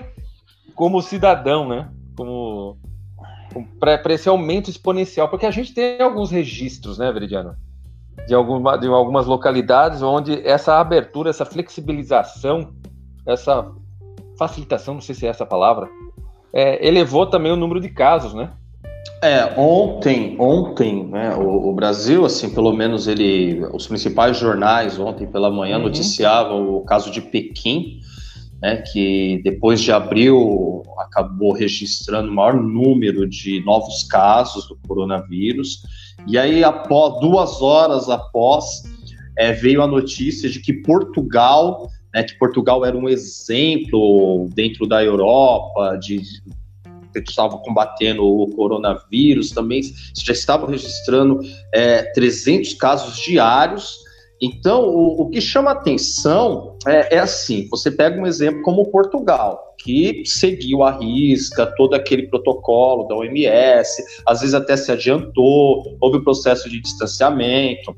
como 0.74 1.02
cidadão, 1.02 1.68
né? 1.68 1.90
Como 2.16 2.78
para 3.80 4.12
esse 4.12 4.28
aumento 4.28 4.70
exponencial, 4.70 5.28
porque 5.28 5.46
a 5.46 5.50
gente 5.50 5.72
tem 5.72 6.00
alguns 6.00 6.30
registros, 6.30 6.98
né, 6.98 7.10
Veridiano? 7.10 7.56
De, 8.26 8.34
alguma, 8.34 8.76
de 8.76 8.86
algumas 8.86 9.26
localidades 9.26 10.02
onde 10.02 10.46
essa 10.46 10.78
abertura, 10.78 11.30
essa 11.30 11.44
flexibilização, 11.44 12.74
essa 13.26 13.70
facilitação, 14.38 14.94
não 14.94 15.00
sei 15.00 15.14
se 15.14 15.26
é 15.26 15.30
essa 15.30 15.46
palavra, 15.46 15.88
é, 16.52 16.86
elevou 16.86 17.26
também 17.26 17.50
o 17.50 17.56
número 17.56 17.80
de 17.80 17.88
casos, 17.88 18.34
né? 18.34 18.52
É, 19.22 19.58
ontem, 19.58 20.36
ontem, 20.38 21.06
né, 21.06 21.34
o, 21.34 21.70
o, 21.70 21.74
Brasil, 21.74 22.24
assim, 22.24 22.50
pelo 22.50 22.72
menos 22.72 23.06
ele, 23.06 23.64
os 23.72 23.86
principais 23.86 24.36
jornais 24.36 24.98
ontem 24.98 25.26
pela 25.26 25.50
manhã 25.50 25.76
uhum. 25.76 25.84
noticiavam 25.84 26.76
o 26.76 26.82
caso 26.82 27.10
de 27.10 27.20
Pequim, 27.20 28.00
né, 28.60 28.82
que 28.92 29.40
depois 29.42 29.80
de 29.80 29.92
abril 29.92 30.82
acabou 30.98 31.52
registrando 31.52 32.30
o 32.30 32.34
maior 32.34 32.54
número 32.54 33.28
de 33.28 33.64
novos 33.64 34.02
casos 34.04 34.68
do 34.68 34.78
coronavírus. 34.86 35.82
E 36.26 36.38
aí, 36.38 36.64
após 36.64 37.20
duas 37.20 37.60
horas 37.60 38.08
após, 38.08 38.82
é, 39.36 39.52
veio 39.52 39.82
a 39.82 39.86
notícia 39.86 40.48
de 40.48 40.60
que 40.60 40.72
Portugal, 40.72 41.88
né, 42.14 42.22
que 42.22 42.38
Portugal 42.38 42.84
era 42.84 42.96
um 42.96 43.08
exemplo 43.08 44.48
dentro 44.54 44.86
da 44.86 45.04
Europa 45.04 45.96
de 46.00 46.22
que 47.22 47.30
estavam 47.30 47.58
combatendo 47.58 48.24
o 48.24 48.50
coronavírus, 48.54 49.50
também 49.50 49.82
já 50.14 50.32
estavam 50.32 50.68
registrando 50.68 51.40
é, 51.72 52.02
300 52.12 52.74
casos 52.74 53.16
diários. 53.16 54.04
Então, 54.40 54.82
o, 54.82 55.22
o 55.22 55.30
que 55.30 55.40
chama 55.40 55.70
atenção 55.70 56.76
é, 56.86 57.16
é, 57.16 57.18
assim: 57.18 57.68
você 57.70 57.90
pega 57.90 58.20
um 58.20 58.26
exemplo 58.26 58.62
como 58.62 58.90
Portugal, 58.90 59.74
que 59.78 60.22
seguiu 60.26 60.82
a 60.82 60.90
risca 60.90 61.66
todo 61.76 61.94
aquele 61.94 62.28
protocolo 62.28 63.06
da 63.08 63.16
OMS, 63.16 64.02
às 64.26 64.40
vezes 64.40 64.54
até 64.54 64.76
se 64.76 64.92
adiantou, 64.92 65.96
houve 66.00 66.18
um 66.18 66.24
processo 66.24 66.68
de 66.68 66.80
distanciamento. 66.80 67.96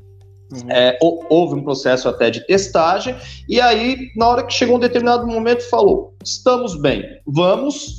Uhum. 0.51 0.71
É, 0.71 0.97
houve 0.99 1.53
um 1.53 1.63
processo 1.63 2.09
até 2.09 2.31
de 2.31 2.43
testagem, 2.47 3.15
e 3.47 3.61
aí, 3.61 4.09
na 4.15 4.27
hora 4.27 4.43
que 4.43 4.51
chegou 4.51 4.77
um 4.77 4.79
determinado 4.79 5.27
momento, 5.27 5.61
falou: 5.69 6.15
estamos 6.23 6.75
bem, 6.75 7.03
vamos 7.27 7.98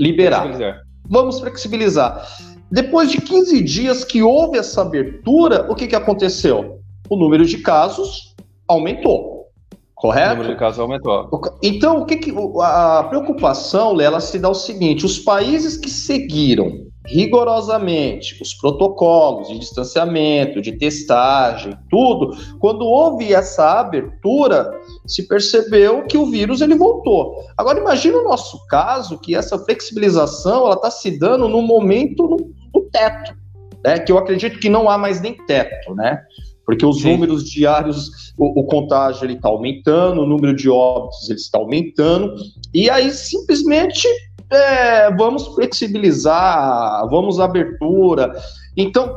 liberar. 0.00 0.42
Flexibilizar. 0.42 0.82
Vamos 1.08 1.40
flexibilizar. 1.40 2.26
Depois 2.70 3.10
de 3.10 3.20
15 3.20 3.62
dias 3.62 4.04
que 4.04 4.22
houve 4.22 4.58
essa 4.58 4.82
abertura, 4.82 5.66
o 5.70 5.74
que, 5.74 5.86
que 5.86 5.96
aconteceu? 5.96 6.80
O 7.08 7.16
número 7.16 7.44
de 7.44 7.58
casos 7.58 8.34
aumentou. 8.66 9.48
Correto? 9.94 10.32
O 10.32 10.36
número 10.36 10.54
de 10.54 10.58
casos 10.58 10.78
aumentou. 10.78 11.28
Então, 11.62 11.98
o 12.00 12.06
que, 12.06 12.16
que 12.16 12.32
a 12.62 13.04
preocupação, 13.08 14.00
ela 14.00 14.20
se 14.20 14.38
dá 14.38 14.48
o 14.48 14.54
seguinte: 14.54 15.04
os 15.04 15.18
países 15.18 15.76
que 15.76 15.90
seguiram 15.90 16.86
rigorosamente 17.10 18.40
os 18.40 18.54
protocolos 18.54 19.48
de 19.48 19.58
distanciamento, 19.58 20.62
de 20.62 20.72
testagem, 20.72 21.76
tudo, 21.90 22.36
quando 22.58 22.86
houve 22.86 23.34
essa 23.34 23.80
abertura, 23.80 24.70
se 25.06 25.26
percebeu 25.26 26.04
que 26.04 26.16
o 26.16 26.30
vírus 26.30 26.60
ele 26.60 26.76
voltou. 26.76 27.44
Agora 27.56 27.80
imagine 27.80 28.14
o 28.14 28.24
nosso 28.24 28.64
caso 28.66 29.18
que 29.18 29.34
essa 29.34 29.58
flexibilização 29.58 30.66
ela 30.66 30.74
está 30.74 30.90
se 30.90 31.18
dando 31.18 31.48
no 31.48 31.60
momento 31.62 32.28
no, 32.28 32.36
no 32.74 32.82
teto, 32.90 33.34
né? 33.84 33.98
Que 33.98 34.12
eu 34.12 34.18
acredito 34.18 34.60
que 34.60 34.68
não 34.68 34.88
há 34.88 34.96
mais 34.96 35.20
nem 35.20 35.34
teto, 35.46 35.94
né? 35.94 36.22
Porque 36.64 36.86
os 36.86 37.00
Sim. 37.00 37.12
números 37.12 37.50
diários, 37.50 38.32
o, 38.38 38.60
o 38.60 38.64
contágio 38.64 39.24
ele 39.24 39.32
está 39.32 39.48
aumentando, 39.48 40.20
o 40.22 40.26
número 40.26 40.54
de 40.54 40.70
óbitos 40.70 41.28
ele 41.28 41.40
está 41.40 41.58
aumentando, 41.58 42.32
e 42.72 42.88
aí 42.88 43.10
simplesmente 43.10 44.06
é, 44.50 45.10
vamos 45.14 45.46
flexibilizar, 45.48 47.08
vamos 47.08 47.38
abertura. 47.38 48.32
Então, 48.76 49.16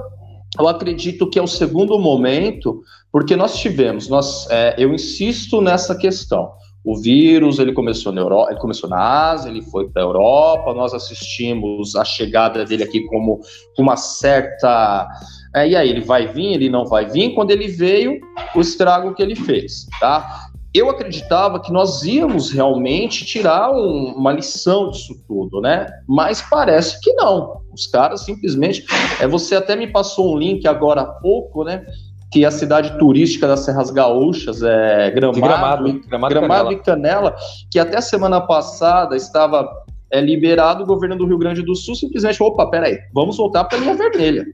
eu 0.60 0.68
acredito 0.68 1.30
que 1.30 1.40
é 1.40 1.42
o 1.42 1.48
segundo 1.48 1.98
momento, 2.00 2.84
porque 3.12 3.36
nós 3.36 3.58
tivemos, 3.58 4.08
nós, 4.08 4.48
é, 4.50 4.76
eu 4.78 4.94
insisto 4.94 5.62
nessa 5.62 5.96
questão. 5.96 6.52
O 6.86 6.98
vírus 7.00 7.60
ele 7.60 7.72
começou 7.72 8.12
na 8.12 8.20
Europa, 8.20 8.52
ele 8.52 8.60
começou 8.60 8.90
na 8.90 9.00
Ásia, 9.32 9.50
ele 9.50 9.62
foi 9.62 9.88
para 9.88 10.02
a 10.02 10.06
Europa. 10.06 10.74
Nós 10.74 10.94
assistimos 10.94 11.96
a 11.96 12.04
chegada 12.04 12.66
dele 12.66 12.84
aqui 12.84 13.06
como 13.06 13.40
uma 13.80 13.96
certa 13.96 15.08
é, 15.56 15.68
e 15.68 15.76
aí, 15.76 15.88
ele 15.88 16.02
vai 16.02 16.26
vir, 16.26 16.54
ele 16.54 16.68
não 16.68 16.86
vai 16.86 17.06
vir? 17.06 17.36
Quando 17.36 17.52
ele 17.52 17.68
veio, 17.68 18.20
o 18.56 18.60
estrago 18.60 19.14
que 19.14 19.22
ele 19.22 19.36
fez, 19.36 19.86
tá? 20.00 20.50
Eu 20.74 20.90
acreditava 20.90 21.60
que 21.60 21.72
nós 21.72 22.04
íamos 22.04 22.52
realmente 22.52 23.26
tirar 23.26 23.72
um, 23.72 24.14
uma 24.16 24.32
lição 24.32 24.90
disso 24.90 25.14
tudo, 25.28 25.62
né? 25.62 25.88
Mas 26.08 26.42
parece 26.42 27.00
que 27.00 27.14
não. 27.14 27.62
Os 27.72 27.88
caras 27.88 28.22
simplesmente. 28.22 28.86
É, 29.20 29.28
você 29.28 29.56
até 29.56 29.76
me 29.76 29.88
passou 29.88 30.34
um 30.34 30.38
link 30.38 30.68
agora 30.68 31.02
há 31.02 31.06
pouco, 31.06 31.64
né? 31.64 31.86
que 32.32 32.44
a 32.44 32.50
cidade 32.50 32.98
turística 32.98 33.48
das 33.48 33.60
Serras 33.60 33.92
Gaúchas, 33.92 34.64
é 34.64 35.12
Gramado, 35.12 35.40
Gramado, 35.40 36.02
Gramado, 36.08 36.34
Gramado 36.34 36.64
Canela. 36.64 36.74
e 36.74 36.76
Canela, 36.78 37.36
que 37.70 37.78
até 37.78 38.02
semana 38.02 38.42
passada 38.42 39.16
estava 39.16 39.70
é, 40.10 40.20
liberado, 40.20 40.82
o 40.82 40.88
governo 40.88 41.16
do 41.16 41.28
Rio 41.28 41.38
Grande 41.38 41.62
do 41.62 41.76
Sul 41.76 41.94
simplesmente, 41.94 42.42
opa, 42.42 42.68
peraí, 42.72 42.98
vamos 43.14 43.38
voltar 43.38 43.66
para 43.66 43.78
a 43.78 43.82
linha 43.82 43.94
vermelha 43.94 44.48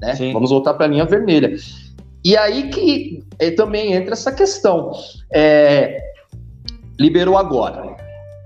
né? 0.00 0.14
Vamos 0.32 0.50
voltar 0.50 0.74
para 0.74 0.86
a 0.86 0.88
linha 0.88 1.04
vermelha. 1.04 1.54
E 2.24 2.36
aí 2.36 2.68
que 2.68 3.24
é, 3.38 3.50
também 3.50 3.94
entra 3.94 4.12
essa 4.12 4.30
questão. 4.30 4.92
É, 5.32 5.98
liberou 6.98 7.36
agora. 7.36 7.96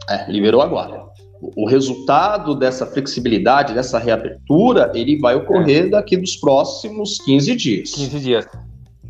É, 0.09 0.31
liberou 0.31 0.62
agora. 0.62 1.04
O, 1.40 1.64
o 1.64 1.69
resultado 1.69 2.54
dessa 2.54 2.87
flexibilidade, 2.87 3.75
dessa 3.75 3.99
reabertura, 3.99 4.93
ele 4.95 5.19
vai 5.19 5.35
ocorrer 5.35 5.87
é. 5.87 5.88
daqui 5.88 6.16
dos 6.16 6.37
próximos 6.37 7.19
15 7.25 7.57
dias. 7.57 7.90
15 7.93 8.21
dias. 8.21 8.47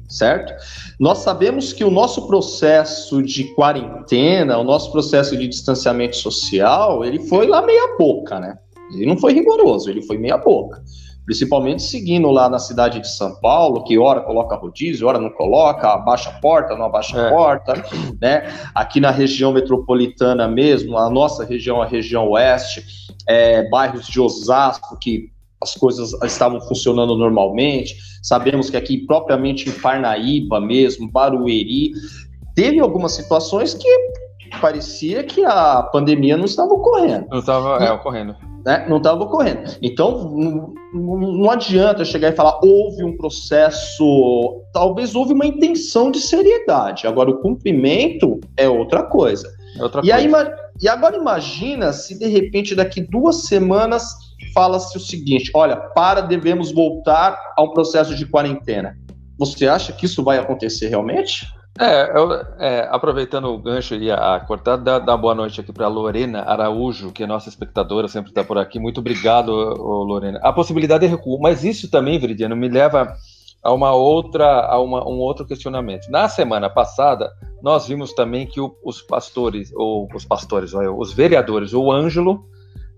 Certo? 0.08 0.52
Nós 0.98 1.18
sabemos 1.18 1.72
que 1.72 1.84
o 1.84 1.90
nosso 1.90 2.26
processo 2.26 3.22
de 3.22 3.44
quarentena, 3.54 4.58
o 4.58 4.64
nosso 4.64 4.92
processo 4.92 5.36
de 5.36 5.48
distanciamento 5.48 6.16
social, 6.16 7.04
ele 7.04 7.18
foi 7.26 7.46
lá 7.46 7.62
meia 7.62 7.96
boca, 7.98 8.38
né? 8.38 8.56
Ele 8.92 9.06
não 9.06 9.18
foi 9.18 9.32
rigoroso, 9.32 9.90
ele 9.90 10.02
foi 10.02 10.18
meia 10.18 10.36
boca 10.36 10.82
principalmente 11.24 11.82
seguindo 11.82 12.30
lá 12.30 12.48
na 12.48 12.58
cidade 12.58 13.00
de 13.00 13.08
São 13.08 13.34
Paulo, 13.40 13.84
que 13.84 13.98
hora 13.98 14.20
coloca 14.20 14.56
rodízio, 14.56 15.08
hora 15.08 15.18
não 15.18 15.30
coloca, 15.30 15.88
abaixa 15.88 16.30
a 16.30 16.34
porta, 16.34 16.76
não 16.76 16.86
abaixa 16.86 17.18
a 17.18 17.26
é. 17.26 17.30
porta, 17.30 17.84
né? 18.20 18.52
Aqui 18.74 19.00
na 19.00 19.10
região 19.10 19.52
metropolitana 19.52 20.46
mesmo, 20.46 20.98
a 20.98 21.08
nossa 21.08 21.44
região, 21.44 21.80
a 21.80 21.86
região 21.86 22.28
oeste, 22.30 22.84
é, 23.26 23.68
bairros 23.68 24.06
de 24.06 24.20
Osasco, 24.20 24.98
que 24.98 25.32
as 25.62 25.74
coisas 25.74 26.12
estavam 26.22 26.60
funcionando 26.60 27.16
normalmente, 27.16 27.96
sabemos 28.22 28.68
que 28.68 28.76
aqui 28.76 28.98
propriamente 28.98 29.68
em 29.68 29.72
Parnaíba 29.72 30.60
mesmo, 30.60 31.10
Barueri, 31.10 31.92
teve 32.54 32.80
algumas 32.80 33.12
situações 33.12 33.72
que 33.72 33.88
parecia 34.60 35.22
que 35.24 35.44
a 35.44 35.82
pandemia 35.82 36.36
não 36.36 36.44
estava 36.44 36.72
ocorrendo. 36.72 37.26
Não 37.30 37.38
estava 37.38 37.84
é, 37.84 37.92
ocorrendo 37.92 38.36
né, 38.64 38.86
não 38.88 38.96
estava 38.96 39.22
ocorrendo. 39.22 39.62
Então, 39.82 40.30
não, 40.32 40.74
não, 40.92 41.50
adianta 41.50 42.04
chegar 42.04 42.30
e 42.30 42.36
falar 42.36 42.58
houve 42.62 43.04
um 43.04 43.16
processo, 43.16 44.62
talvez 44.72 45.14
houve 45.14 45.34
uma 45.34 45.46
intenção 45.46 46.10
de 46.10 46.18
seriedade. 46.18 47.06
Agora, 47.06 47.30
o 47.30 47.40
cumprimento 47.40 48.40
é 48.56 48.68
outra 48.68 49.02
coisa. 49.02 49.52
É 49.78 49.82
outra 49.82 50.00
e, 50.02 50.10
coisa. 50.10 50.38
Aí, 50.38 50.54
e 50.80 50.88
agora 50.88 51.16
imagina 51.16 51.92
se 51.92 52.18
de 52.18 52.26
repente 52.26 52.74
daqui 52.74 53.02
duas 53.02 53.44
semanas 53.44 54.14
fala-se 54.54 54.96
o 54.96 55.00
seguinte: 55.00 55.50
olha, 55.54 55.76
para, 55.76 56.22
devemos 56.22 56.72
voltar 56.72 57.38
a 57.56 57.62
um 57.62 57.72
processo 57.72 58.14
de 58.14 58.24
quarentena. 58.24 58.96
Você 59.38 59.66
acha 59.66 59.92
que 59.92 60.06
isso 60.06 60.22
vai 60.22 60.38
acontecer 60.38 60.88
realmente? 60.88 61.46
É, 61.78 62.16
eu, 62.16 62.32
é, 62.60 62.88
aproveitando 62.88 63.46
o 63.46 63.58
gancho 63.58 63.96
e 63.96 64.08
a, 64.08 64.36
a 64.36 64.40
cortar, 64.40 64.76
dá, 64.76 65.00
dá 65.00 65.16
boa 65.16 65.34
noite 65.34 65.60
aqui 65.60 65.72
para 65.72 65.88
Lorena 65.88 66.42
Araújo, 66.42 67.10
que 67.10 67.24
é 67.24 67.26
nossa 67.26 67.48
espectadora, 67.48 68.06
sempre 68.06 68.30
está 68.30 68.44
por 68.44 68.58
aqui. 68.58 68.78
Muito 68.78 69.00
obrigado, 69.00 69.50
Lorena. 69.52 70.38
A 70.42 70.52
possibilidade 70.52 71.04
de 71.04 71.10
recuo, 71.10 71.40
mas 71.40 71.64
isso 71.64 71.90
também, 71.90 72.18
Viridiano, 72.18 72.54
me 72.54 72.68
leva 72.68 73.16
a 73.60 73.72
uma 73.72 73.92
outra, 73.92 74.66
a 74.66 74.80
uma, 74.80 75.02
um 75.08 75.18
outro 75.18 75.44
questionamento. 75.44 76.08
Na 76.10 76.28
semana 76.28 76.70
passada, 76.70 77.32
nós 77.60 77.88
vimos 77.88 78.12
também 78.12 78.46
que 78.46 78.60
o, 78.60 78.76
os 78.84 79.02
pastores, 79.02 79.72
ou 79.74 80.08
os 80.14 80.24
pastores, 80.24 80.74
ou 80.74 81.00
os 81.00 81.12
vereadores, 81.12 81.72
o 81.72 81.90
Ângelo 81.90 82.44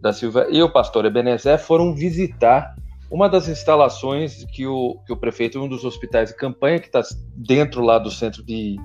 da 0.02 0.12
Silva 0.12 0.48
e 0.50 0.62
o 0.62 0.70
pastor 0.70 1.06
Ebenezer 1.06 1.58
foram 1.58 1.94
visitar 1.94 2.74
uma 3.10 3.28
das 3.28 3.48
instalações 3.48 4.44
que 4.52 4.66
o, 4.66 4.98
que 5.06 5.12
o 5.12 5.16
prefeito, 5.16 5.60
um 5.60 5.68
dos 5.68 5.84
hospitais 5.84 6.30
de 6.30 6.36
campanha, 6.36 6.80
que 6.80 6.86
está 6.86 7.02
dentro 7.34 7.82
lá 7.82 7.98
do 7.98 8.10
centro 8.10 8.42
de. 8.42 8.76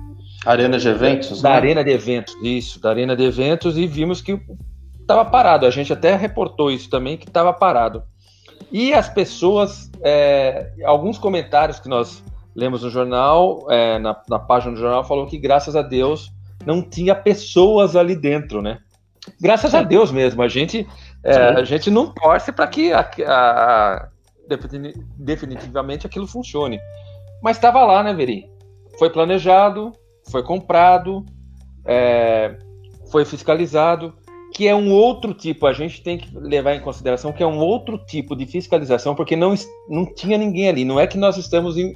Arena 0.46 0.78
de 0.78 0.88
eventos? 0.88 1.42
Da 1.42 1.50
né? 1.50 1.56
Arena 1.56 1.84
de 1.84 1.90
eventos, 1.90 2.36
isso, 2.42 2.80
da 2.80 2.90
Arena 2.90 3.16
de 3.16 3.24
eventos, 3.24 3.76
e 3.76 3.86
vimos 3.86 4.20
que 4.20 4.40
estava 5.00 5.24
parado. 5.24 5.66
A 5.66 5.70
gente 5.70 5.92
até 5.92 6.14
reportou 6.14 6.70
isso 6.70 6.88
também, 6.88 7.16
que 7.16 7.26
estava 7.26 7.52
parado. 7.52 8.04
E 8.70 8.92
as 8.94 9.08
pessoas, 9.08 9.90
é, 10.02 10.72
alguns 10.84 11.18
comentários 11.18 11.78
que 11.78 11.88
nós 11.88 12.22
lemos 12.54 12.82
no 12.82 12.90
jornal, 12.90 13.66
é, 13.70 13.98
na, 13.98 14.20
na 14.28 14.38
página 14.38 14.72
do 14.72 14.80
jornal, 14.80 15.04
falou 15.04 15.26
que 15.26 15.38
graças 15.38 15.74
a 15.74 15.82
Deus 15.82 16.32
não 16.64 16.82
tinha 16.82 17.14
pessoas 17.14 17.96
ali 17.96 18.14
dentro, 18.14 18.62
né? 18.62 18.78
Graças 19.40 19.74
a 19.74 19.82
Deus 19.82 20.10
mesmo, 20.10 20.42
a 20.42 20.48
gente, 20.48 20.86
é, 21.22 21.36
a 21.36 21.64
gente 21.64 21.90
não 21.90 22.12
torce 22.12 22.50
para 22.50 22.66
que 22.66 22.92
a, 22.92 23.08
a, 23.26 24.08
definitivamente 25.16 26.06
aquilo 26.06 26.26
funcione. 26.26 26.78
Mas 27.42 27.56
estava 27.56 27.84
lá, 27.84 28.02
né, 28.02 28.14
Veri? 28.14 28.50
Foi 28.98 29.10
planejado, 29.10 29.92
foi 30.30 30.42
comprado, 30.42 31.24
é, 31.84 32.56
foi 33.10 33.24
fiscalizado, 33.24 34.14
que 34.54 34.68
é 34.68 34.74
um 34.74 34.92
outro 34.92 35.32
tipo, 35.32 35.66
a 35.66 35.72
gente 35.72 36.02
tem 36.02 36.18
que 36.18 36.28
levar 36.38 36.74
em 36.74 36.80
consideração 36.80 37.32
que 37.32 37.42
é 37.42 37.46
um 37.46 37.58
outro 37.58 37.98
tipo 37.98 38.36
de 38.36 38.46
fiscalização, 38.46 39.14
porque 39.14 39.34
não, 39.34 39.54
não 39.88 40.04
tinha 40.14 40.36
ninguém 40.36 40.68
ali. 40.68 40.84
Não 40.84 41.00
é 41.00 41.06
que 41.06 41.16
nós 41.16 41.36
estamos 41.36 41.76
in, 41.76 41.94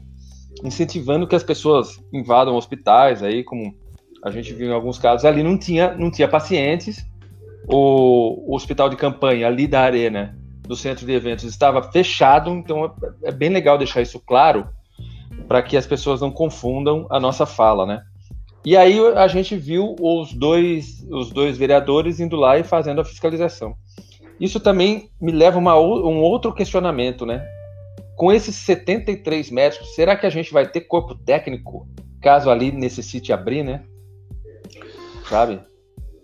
incentivando 0.64 1.26
que 1.26 1.36
as 1.36 1.42
pessoas 1.42 2.00
invadam 2.12 2.56
hospitais, 2.56 3.22
aí, 3.22 3.44
como 3.44 3.74
a 4.24 4.30
gente 4.30 4.52
viu 4.54 4.70
em 4.70 4.74
alguns 4.74 4.98
casos, 4.98 5.24
ali 5.24 5.42
não 5.42 5.58
tinha, 5.58 5.94
não 5.94 6.10
tinha 6.10 6.26
pacientes. 6.26 7.04
O, 7.68 8.50
o 8.50 8.54
hospital 8.54 8.88
de 8.88 8.96
campanha 8.96 9.46
ali 9.48 9.66
da 9.66 9.80
arena 9.80 10.38
do 10.66 10.76
centro 10.76 11.06
de 11.06 11.12
eventos 11.12 11.44
estava 11.44 11.82
fechado, 11.90 12.50
então 12.50 12.94
é 13.22 13.32
bem 13.32 13.48
legal 13.48 13.78
deixar 13.78 14.02
isso 14.02 14.20
claro 14.20 14.68
para 15.46 15.62
que 15.62 15.76
as 15.76 15.86
pessoas 15.86 16.20
não 16.20 16.30
confundam 16.30 17.06
a 17.10 17.20
nossa 17.20 17.46
fala, 17.46 17.86
né? 17.86 18.02
E 18.64 18.76
aí 18.76 18.98
a 19.14 19.28
gente 19.28 19.56
viu 19.56 19.94
os 20.00 20.32
dois, 20.32 21.06
os 21.08 21.30
dois 21.30 21.56
vereadores 21.56 22.18
indo 22.18 22.34
lá 22.34 22.58
e 22.58 22.64
fazendo 22.64 23.00
a 23.00 23.04
fiscalização. 23.04 23.76
Isso 24.40 24.58
também 24.58 25.08
me 25.20 25.30
leva 25.30 25.58
a 25.58 25.80
um 25.80 26.20
outro 26.20 26.52
questionamento, 26.52 27.24
né? 27.24 27.46
Com 28.16 28.32
esses 28.32 28.56
73 28.56 29.50
médicos, 29.50 29.94
será 29.94 30.16
que 30.16 30.26
a 30.26 30.30
gente 30.30 30.52
vai 30.52 30.66
ter 30.66 30.80
corpo 30.80 31.14
técnico 31.14 31.86
caso 32.20 32.50
ali 32.50 32.72
necessite 32.72 33.32
abrir, 33.32 33.62
né? 33.62 33.84
Sabe? 35.28 35.60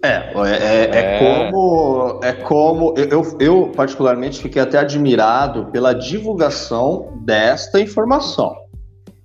É, 0.03 0.33
é, 0.35 0.51
é, 0.51 0.99
é, 0.99 1.19
como. 1.19 2.21
É 2.25 2.33
como 2.33 2.95
eu, 2.97 3.39
eu, 3.39 3.73
particularmente, 3.75 4.43
fiquei 4.43 4.61
até 4.61 4.79
admirado 4.79 5.67
pela 5.67 5.93
divulgação 5.93 7.21
desta 7.25 7.81
informação. 7.81 8.57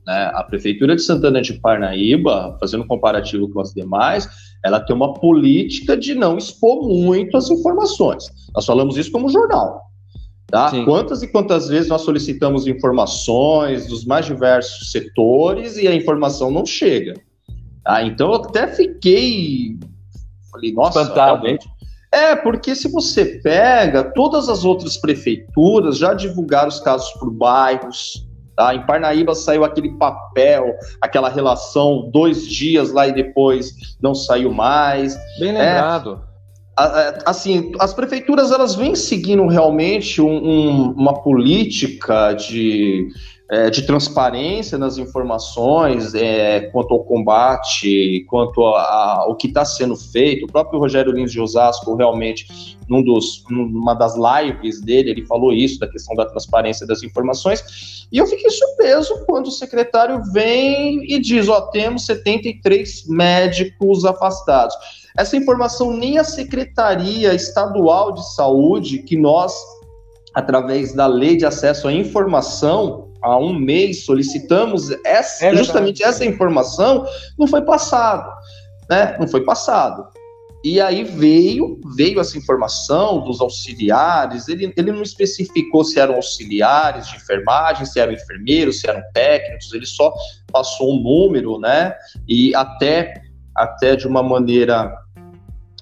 Né? 0.05 0.31
A 0.36 0.43
Prefeitura 0.43 0.96
de 0.96 1.01
Santana 1.01 1.41
de 1.41 1.53
Parnaíba, 1.53 2.55
fazendo 2.60 2.84
um 2.84 2.88
comparativo 2.88 3.50
com 3.50 3.60
as 3.60 3.74
demais, 3.74 4.29
ela 4.63 4.79
tem 4.79 4.96
uma 4.96 5.15
política 5.15 5.98
de 5.98 6.13
não 6.13 6.38
expor 6.38 6.88
muito 6.88 7.36
as 7.36 7.50
informações. 7.50 8.25
Nós 8.53 8.65
falamos 8.65 8.98
isso 8.98 9.12
como 9.12 9.29
jornal. 9.29 9.81
Tá? 10.46 10.72
Quantas 10.86 11.24
e 11.24 11.27
quantas 11.27 11.67
vezes 11.67 11.89
nós 11.89 12.03
solicitamos 12.03 12.67
informações 12.67 13.88
dos 13.88 14.05
mais 14.05 14.25
diversos 14.27 14.91
setores 14.91 15.75
e 15.75 15.88
a 15.88 15.93
informação 15.93 16.50
não 16.50 16.65
chega? 16.65 17.15
Tá? 17.84 18.03
Então 18.03 18.29
eu 18.31 18.36
até 18.36 18.67
fiquei 18.67 19.77
Falei, 20.58 20.74
nossa, 20.74 21.02
Espantado. 21.02 21.42
realmente. 21.44 21.68
É, 22.12 22.36
porque 22.36 22.74
se 22.74 22.90
você 22.90 23.40
pega, 23.44 24.04
todas 24.04 24.50
as 24.50 24.64
outras 24.64 24.98
prefeituras 24.98 25.98
já 25.98 26.14
divulgaram 26.14 26.70
os 26.70 26.80
casos 26.80 27.12
por 27.14 27.30
bairros. 27.32 28.26
Tá? 28.56 28.74
Em 28.74 28.84
Parnaíba 28.86 29.36
saiu 29.36 29.64
aquele 29.64 29.92
papel, 29.98 30.74
aquela 31.00 31.30
relação, 31.30 32.10
dois 32.12 32.48
dias 32.48 32.92
lá 32.92 33.08
e 33.08 33.14
depois 33.14 33.72
não 34.02 34.16
saiu 34.16 34.52
mais. 34.52 35.16
Bem 35.40 35.52
lembrado. 35.52 36.24
É, 36.80 37.20
assim, 37.26 37.72
as 37.80 37.94
prefeituras 37.94 38.52
elas 38.52 38.76
vêm 38.76 38.96
seguindo 38.96 39.46
realmente 39.48 40.22
um, 40.22 40.28
um, 40.28 40.92
uma 40.92 41.22
política 41.24 42.34
de 42.34 43.08
é, 43.50 43.70
de 43.70 43.84
transparência 43.84 44.77
nas 44.77 44.98
informações 44.98 46.13
é, 46.13 46.62
quanto 46.72 46.94
ao 46.94 47.04
combate, 47.04 48.25
quanto 48.30 48.62
ao 48.62 49.36
que 49.36 49.48
está 49.48 49.63
sendo 49.63 49.96
feito. 49.96 50.46
O 50.46 50.51
próprio 50.51 50.80
Rogério 50.80 51.13
Lins 51.13 51.32
de 51.32 51.39
Osasco, 51.39 51.96
realmente, 51.96 52.48
num 52.89 53.01
dos, 53.01 53.44
numa 53.50 53.94
das 53.94 54.16
lives 54.16 54.82
dele, 54.82 55.12
ele 55.12 55.25
falou 55.25 55.54
isso, 55.54 55.80
da 55.80 55.88
questão 55.88 56.16
da 56.16 56.25
transparência 56.25 56.86
das 56.86 57.04
informações. 57.04 58.08
E 58.12 58.18
eu 58.18 58.27
fiquei 58.27 58.50
surpreso 58.50 59.25
quando 59.25 59.48
o 59.48 59.51
secretário 59.51 60.22
vem 60.34 61.10
e 61.10 61.20
diz: 61.20 61.48
Ó, 61.48 61.62
temos 61.72 62.06
73 62.06 63.08
médicos 63.08 64.04
afastados. 64.04 64.75
Essa 65.18 65.38
informação 65.38 65.94
nem 65.94 66.18
a 66.18 66.24
Secretaria 66.24 67.34
Estadual 67.34 68.12
de 68.12 68.36
Saúde, 68.36 69.00
que 69.00 69.18
nós 69.18 69.54
através 70.38 70.94
da 70.94 71.08
lei 71.08 71.36
de 71.36 71.48
acesso 71.48 71.88
à 71.88 71.92
informação, 71.92 73.07
há 73.22 73.38
um 73.38 73.54
mês 73.54 74.06
solicitamos 74.06 74.92
essa, 75.06 75.48
é 75.48 75.56
justamente 75.56 76.04
essa 76.04 76.26
informação, 76.26 77.06
não 77.38 77.48
foi 77.48 77.62
passado, 77.62 78.30
né? 78.90 79.18
Não 79.20 79.28
foi 79.28 79.44
passado. 79.44 80.08
E 80.64 80.82
aí 80.82 81.04
veio, 81.04 81.80
veio 81.96 82.20
essa 82.20 82.38
informação 82.38 83.24
dos 83.24 83.40
auxiliares, 83.40 84.48
ele, 84.48 84.74
ele 84.76 84.92
não 84.92 85.04
especificou 85.04 85.84
se 85.84 86.00
eram 86.00 86.16
auxiliares 86.16 87.08
de 87.08 87.16
enfermagem, 87.16 87.86
se 87.86 88.00
eram 88.00 88.12
enfermeiros, 88.12 88.82
se 88.82 88.90
eram 88.90 89.02
técnicos, 89.14 89.72
ele 89.74 89.86
só 89.86 90.14
passou 90.52 90.96
um 90.96 91.02
número, 91.02 91.60
né? 91.60 91.96
E 92.28 92.54
até, 92.56 93.22
até 93.56 93.96
de 93.96 94.08
uma 94.08 94.24
maneira 94.24 94.92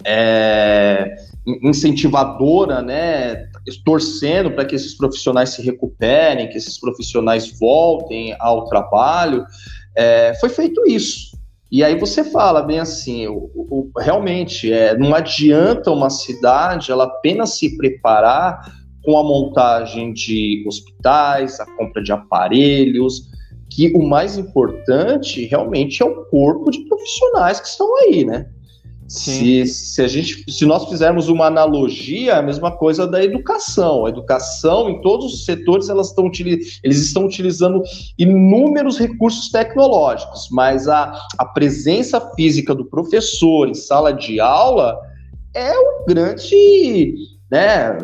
é, 0.04 1.16
incentivadora, 1.64 2.82
né? 2.82 3.50
Torcendo 3.84 4.52
para 4.52 4.66
que 4.66 4.76
esses 4.76 4.96
profissionais 4.96 5.50
se 5.50 5.62
recuperem, 5.62 6.50
que 6.50 6.58
esses 6.58 6.80
profissionais 6.80 7.58
voltem 7.60 8.36
ao 8.40 8.66
trabalho, 8.66 9.46
é, 9.96 10.34
foi 10.40 10.50
feito 10.50 10.86
isso. 10.88 11.36
E 11.72 11.84
aí 11.84 12.00
você 12.00 12.24
fala 12.24 12.62
bem 12.62 12.80
assim, 12.80 13.28
o, 13.28 13.50
o, 13.56 13.92
realmente 13.98 14.72
é, 14.72 14.98
não 14.98 15.16
adianta 15.16 15.92
uma 15.92 16.10
cidade 16.10 16.92
ela 16.92 17.06
apenas 17.06 17.58
se 17.58 17.76
preparar 17.76 18.72
com 19.04 19.18
a 19.18 19.24
montagem 19.24 20.14
de 20.14 20.64
hospitais, 20.68 21.60
a 21.60 21.66
compra 21.76 22.02
de 22.02 22.12
aparelhos, 22.12 23.30
que 23.70 23.92
o 23.96 24.04
mais 24.08 24.38
importante 24.38 25.46
realmente 25.46 26.02
é 26.02 26.06
o 26.06 26.26
corpo 26.26 26.72
de 26.72 26.80
profissionais 26.88 27.60
que 27.60 27.68
estão 27.68 27.88
aí, 27.98 28.24
né? 28.24 28.48
Se, 29.08 29.66
se, 29.68 30.02
a 30.02 30.08
gente, 30.08 30.52
se 30.52 30.66
nós 30.66 30.90
fizermos 30.90 31.30
uma 31.30 31.46
analogia, 31.46 32.34
é 32.34 32.36
a 32.36 32.42
mesma 32.42 32.72
coisa 32.72 33.06
da 33.06 33.24
educação. 33.24 34.06
A 34.06 34.10
educação, 34.10 34.90
em 34.90 35.02
todos 35.02 35.34
os 35.34 35.46
setores, 35.46 35.90
elas 35.90 36.08
estão, 36.10 36.32
eles 36.84 36.98
estão 37.02 37.26
utilizando 37.26 37.84
inúmeros 38.18 38.98
recursos 38.98 39.50
tecnológicos, 39.50 40.48
mas 40.52 40.88
a, 40.88 41.14
a 41.38 41.46
presença 41.46 42.20
física 42.36 42.74
do 42.74 42.86
professor 42.86 43.70
em 43.70 43.76
sala 43.76 44.12
de 44.12 44.40
aula 44.40 45.00
é 45.54 45.72
o 45.78 46.06
grande. 46.08 47.16
Né, 47.52 47.96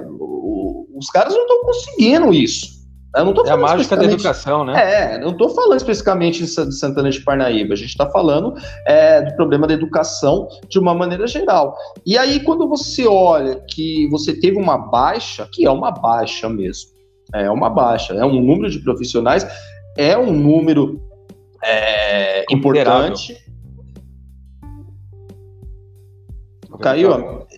os 0.96 1.08
caras 1.08 1.34
não 1.34 1.42
estão 1.42 1.62
conseguindo 1.64 2.34
isso. 2.34 2.81
Eu 3.16 3.26
não 3.26 3.34
tô 3.34 3.46
é 3.46 3.52
a 3.52 3.58
mágica 3.58 3.98
da 3.98 4.06
educação, 4.06 4.64
né? 4.64 5.14
É, 5.14 5.18
não 5.20 5.32
estou 5.32 5.50
falando 5.50 5.76
especificamente 5.76 6.46
de 6.46 6.48
Santana 6.48 7.10
de 7.10 7.20
Parnaíba, 7.20 7.74
a 7.74 7.78
gente 7.78 7.90
está 7.90 8.10
falando 8.10 8.54
é, 8.88 9.22
do 9.22 9.36
problema 9.36 9.68
da 9.68 9.74
educação 9.74 10.48
de 10.70 10.80
uma 10.80 10.94
maneira 10.94 11.28
geral. 11.28 11.76
E 12.06 12.18
aí, 12.18 12.40
quando 12.40 12.70
você 12.70 13.06
olha 13.06 13.62
que 13.68 14.08
você 14.10 14.40
teve 14.40 14.58
uma 14.58 14.78
baixa, 14.78 15.46
que 15.52 15.66
é 15.66 15.70
uma 15.70 15.92
baixa 15.92 16.48
mesmo, 16.48 16.92
é 17.34 17.52
uma 17.52 17.70
baixa, 17.70 18.14
é 18.14 18.24
um 18.24 18.42
número 18.42 18.70
de 18.70 18.80
profissionais, 18.80 19.46
é 19.98 20.18
um 20.18 20.32
número 20.32 21.02
é, 21.62 22.46
importante. 22.50 23.38
Caiu? 26.80 27.12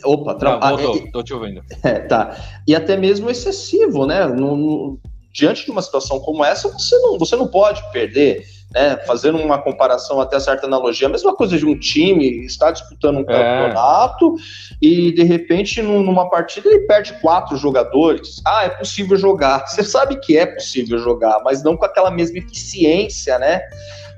Opa, 0.03 0.35
tra... 0.35 0.59
Não, 0.59 0.77
voltou, 0.77 0.95
ah, 0.95 1.11
tô 1.13 1.23
te 1.23 1.33
ouvindo. 1.33 1.61
É, 1.83 1.99
tá. 1.99 2.35
E 2.67 2.75
até 2.75 2.97
mesmo 2.97 3.29
excessivo, 3.29 4.05
né? 4.05 4.25
No, 4.25 4.57
no 4.57 4.99
diante 5.33 5.65
de 5.65 5.71
uma 5.71 5.81
situação 5.81 6.19
como 6.19 6.45
essa, 6.45 6.69
você 6.69 6.95
não, 6.99 7.17
você 7.17 7.35
não 7.35 7.47
pode 7.47 7.83
perder. 7.91 8.45
Né, 8.71 8.97
fazendo 9.05 9.37
uma 9.37 9.61
comparação 9.61 10.19
até 10.19 10.39
certa 10.39 10.65
analogia, 10.65 11.07
a 11.07 11.11
mesma 11.11 11.35
coisa 11.35 11.55
de 11.55 11.63
um 11.63 11.77
time 11.77 12.43
está 12.43 12.71
disputando 12.71 13.17
um 13.17 13.21
é. 13.21 13.25
campeonato 13.25 14.33
e 14.81 15.11
de 15.11 15.21
repente 15.21 15.79
numa 15.79 16.27
partida 16.27 16.69
ele 16.69 16.87
perde 16.87 17.13
quatro 17.21 17.55
jogadores. 17.55 18.41
Ah, 18.43 18.63
é 18.65 18.69
possível 18.69 19.15
jogar. 19.15 19.63
Você 19.69 19.83
sabe 19.83 20.15
que 20.15 20.35
é 20.35 20.47
possível 20.47 20.97
jogar, 20.97 21.39
mas 21.43 21.63
não 21.63 21.77
com 21.77 21.85
aquela 21.85 22.09
mesma 22.09 22.39
eficiência, 22.39 23.37
né? 23.37 23.61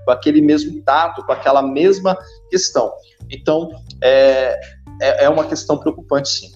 Com 0.06 0.12
aquele 0.12 0.40
mesmo 0.40 0.82
tato, 0.84 1.26
com 1.26 1.34
aquela 1.34 1.62
mesma 1.62 2.18
questão. 2.50 2.94
Então 3.30 3.70
é, 4.02 4.58
é, 5.02 5.26
é 5.26 5.30
uma 5.30 5.44
questão 5.44 5.78
preocupante, 5.78 6.30
sim. 6.30 6.52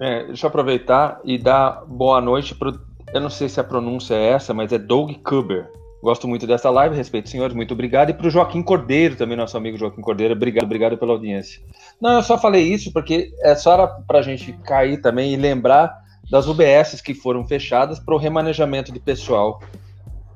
É, 0.00 0.26
deixa 0.26 0.46
eu 0.46 0.48
aproveitar 0.48 1.20
e 1.24 1.38
dar 1.38 1.84
boa 1.86 2.20
noite 2.20 2.54
para 2.54 2.72
eu 3.12 3.20
não 3.20 3.30
sei 3.30 3.48
se 3.48 3.60
a 3.60 3.64
pronúncia 3.64 4.14
é 4.14 4.30
essa, 4.30 4.54
mas 4.54 4.72
é 4.72 4.78
Doug 4.78 5.12
Kuber. 5.24 5.70
Gosto 6.02 6.26
muito 6.26 6.48
dessa 6.48 6.68
live, 6.68 6.96
respeito 6.96 7.28
senhores, 7.28 7.54
muito 7.54 7.74
obrigado. 7.74 8.10
E 8.10 8.12
para 8.12 8.26
o 8.26 8.30
Joaquim 8.30 8.60
Cordeiro, 8.60 9.14
também 9.14 9.36
nosso 9.36 9.56
amigo 9.56 9.78
Joaquim 9.78 10.00
Cordeiro, 10.00 10.34
obrigado, 10.34 10.64
obrigado 10.64 10.98
pela 10.98 11.12
audiência. 11.12 11.62
Não, 12.00 12.14
eu 12.14 12.22
só 12.22 12.36
falei 12.36 12.64
isso 12.64 12.92
porque 12.92 13.32
é 13.40 13.54
só 13.54 13.86
para 14.06 14.18
a 14.18 14.22
gente 14.22 14.52
cair 14.64 15.00
também 15.00 15.32
e 15.32 15.36
lembrar 15.36 15.96
das 16.28 16.48
UBSs 16.48 17.02
que 17.02 17.14
foram 17.14 17.46
fechadas 17.46 18.00
para 18.00 18.14
o 18.14 18.18
remanejamento 18.18 18.90
de 18.90 18.98
pessoal 18.98 19.60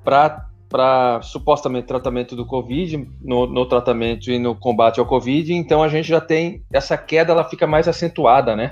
para 0.04 1.20
supostamente 1.22 1.88
tratamento 1.88 2.36
do 2.36 2.46
Covid, 2.46 3.08
no, 3.20 3.46
no, 3.46 3.66
tratamento 3.66 4.30
e 4.30 4.38
no 4.38 4.54
combate 4.54 5.00
ao 5.00 5.06
Covid. 5.06 5.52
Então 5.52 5.82
a 5.82 5.88
gente 5.88 6.06
já 6.06 6.20
tem 6.20 6.62
essa 6.72 6.96
queda, 6.96 7.32
ela 7.32 7.42
fica 7.42 7.66
mais 7.66 7.88
acentuada, 7.88 8.54
né? 8.54 8.70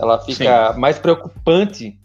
Ela 0.00 0.20
fica 0.20 0.74
Sim. 0.74 0.80
mais 0.80 0.96
preocupante 0.96 1.98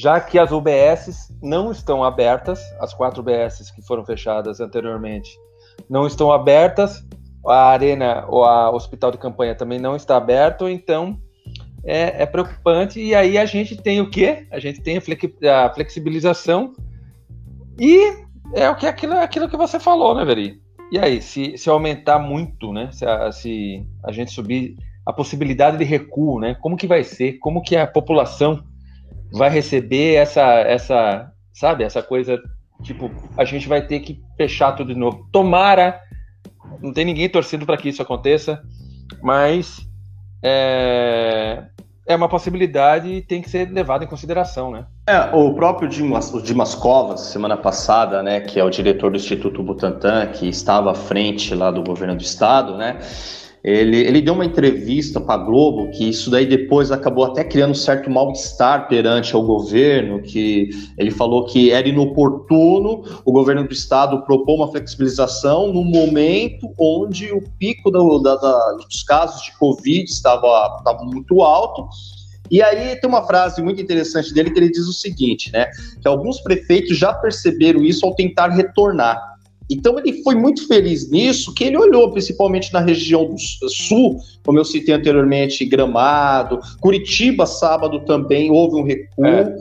já 0.00 0.18
que 0.18 0.38
as 0.38 0.50
UBSs 0.50 1.36
não 1.42 1.70
estão 1.70 2.02
abertas, 2.02 2.58
as 2.80 2.94
quatro 2.94 3.20
UBSs 3.20 3.70
que 3.74 3.82
foram 3.82 4.02
fechadas 4.02 4.58
anteriormente 4.58 5.30
não 5.90 6.06
estão 6.06 6.32
abertas, 6.32 7.06
a 7.46 7.68
arena 7.68 8.24
ou 8.28 8.44
a 8.44 8.70
hospital 8.70 9.10
de 9.10 9.18
campanha 9.18 9.54
também 9.54 9.78
não 9.78 9.94
está 9.94 10.16
aberto, 10.16 10.68
então 10.68 11.20
é, 11.84 12.22
é 12.22 12.26
preocupante. 12.26 12.98
E 12.98 13.14
aí 13.14 13.36
a 13.36 13.44
gente 13.44 13.76
tem 13.76 14.00
o 14.00 14.08
quê? 14.08 14.46
A 14.50 14.58
gente 14.58 14.80
tem 14.80 14.96
a, 14.96 15.70
flexibilização 15.70 16.72
e 17.78 18.24
é 18.54 18.70
o 18.70 18.76
que 18.76 18.86
aquilo, 18.86 19.14
aquilo 19.14 19.48
que 19.50 19.56
você 19.56 19.78
falou, 19.78 20.14
né, 20.14 20.24
Veri? 20.24 20.60
E 20.90 20.98
aí, 20.98 21.20
se, 21.20 21.56
se 21.58 21.68
aumentar 21.68 22.18
muito, 22.18 22.72
né? 22.72 22.88
Se 22.90 23.04
a, 23.04 23.30
se 23.30 23.86
a 24.02 24.10
gente 24.10 24.32
subir 24.32 24.76
a 25.06 25.12
possibilidade 25.12 25.76
de 25.76 25.84
recuo, 25.84 26.40
né? 26.40 26.54
Como 26.54 26.76
que 26.76 26.86
vai 26.86 27.04
ser? 27.04 27.34
Como 27.38 27.62
que 27.62 27.76
a 27.76 27.86
população 27.86 28.64
vai 29.32 29.50
receber 29.50 30.14
essa, 30.14 30.42
essa, 30.60 31.32
sabe, 31.52 31.84
essa 31.84 32.02
coisa, 32.02 32.40
tipo, 32.82 33.10
a 33.36 33.44
gente 33.44 33.68
vai 33.68 33.86
ter 33.86 34.00
que 34.00 34.20
fechar 34.36 34.72
tudo 34.72 34.92
de 34.92 34.98
novo. 34.98 35.26
Tomara, 35.32 36.00
não 36.80 36.92
tem 36.92 37.04
ninguém 37.04 37.28
torcendo 37.28 37.66
para 37.66 37.76
que 37.76 37.88
isso 37.88 38.02
aconteça, 38.02 38.62
mas 39.22 39.86
é, 40.42 41.64
é 42.06 42.16
uma 42.16 42.28
possibilidade 42.28 43.08
e 43.08 43.22
tem 43.22 43.40
que 43.40 43.50
ser 43.50 43.70
levado 43.70 44.04
em 44.04 44.06
consideração, 44.06 44.70
né? 44.70 44.86
É, 45.06 45.34
o 45.34 45.54
próprio 45.54 45.88
Dimas, 45.88 46.32
o 46.32 46.42
Dimas 46.42 46.74
Covas, 46.74 47.20
semana 47.20 47.56
passada, 47.56 48.22
né, 48.22 48.40
que 48.40 48.58
é 48.58 48.64
o 48.64 48.70
diretor 48.70 49.10
do 49.10 49.16
Instituto 49.16 49.62
Butantan, 49.62 50.26
que 50.28 50.48
estava 50.48 50.92
à 50.92 50.94
frente 50.94 51.54
lá 51.54 51.70
do 51.70 51.82
governo 51.82 52.16
do 52.16 52.22
estado, 52.22 52.76
né, 52.76 52.98
ele, 53.62 53.98
ele 53.98 54.22
deu 54.22 54.34
uma 54.34 54.44
entrevista 54.44 55.20
para 55.20 55.34
a 55.34 55.44
Globo, 55.44 55.90
que 55.90 56.08
isso 56.08 56.30
daí 56.30 56.46
depois 56.46 56.90
acabou 56.90 57.24
até 57.24 57.44
criando 57.44 57.74
certo 57.74 58.10
mal-estar 58.10 58.88
perante 58.88 59.34
ao 59.34 59.42
governo, 59.42 60.22
que 60.22 60.70
ele 60.96 61.10
falou 61.10 61.44
que 61.44 61.70
era 61.70 61.88
inoportuno 61.88 63.04
o 63.24 63.32
governo 63.32 63.66
do 63.66 63.72
estado 63.72 64.22
propor 64.24 64.56
uma 64.56 64.70
flexibilização 64.70 65.72
no 65.72 65.84
momento 65.84 66.72
onde 66.78 67.30
o 67.32 67.42
pico 67.58 67.90
do, 67.90 68.18
da, 68.18 68.36
da, 68.36 68.72
dos 68.72 69.02
casos 69.02 69.42
de 69.42 69.56
Covid 69.58 70.04
estava, 70.04 70.76
estava 70.78 71.04
muito 71.04 71.42
alto, 71.42 71.86
e 72.50 72.60
aí 72.62 72.96
tem 72.96 73.08
uma 73.08 73.24
frase 73.24 73.62
muito 73.62 73.80
interessante 73.80 74.34
dele 74.34 74.50
que 74.50 74.58
ele 74.58 74.70
diz 74.70 74.88
o 74.88 74.92
seguinte, 74.92 75.52
né? 75.52 75.66
Que 76.02 76.08
alguns 76.08 76.40
prefeitos 76.40 76.98
já 76.98 77.12
perceberam 77.14 77.84
isso 77.84 78.04
ao 78.04 78.14
tentar 78.14 78.48
retornar. 78.48 79.29
Então 79.70 79.96
ele 79.98 80.22
foi 80.24 80.34
muito 80.34 80.66
feliz 80.66 81.08
nisso, 81.08 81.54
que 81.54 81.62
ele 81.62 81.78
olhou 81.78 82.10
principalmente 82.10 82.72
na 82.72 82.80
região 82.80 83.24
do 83.26 83.38
sul, 83.68 84.18
como 84.44 84.58
eu 84.58 84.64
citei 84.64 84.92
anteriormente, 84.92 85.64
Gramado, 85.64 86.58
Curitiba, 86.80 87.46
sábado 87.46 88.04
também 88.04 88.50
houve 88.50 88.76
um 88.76 88.84
recuo. 88.84 89.24
É, 89.26 89.56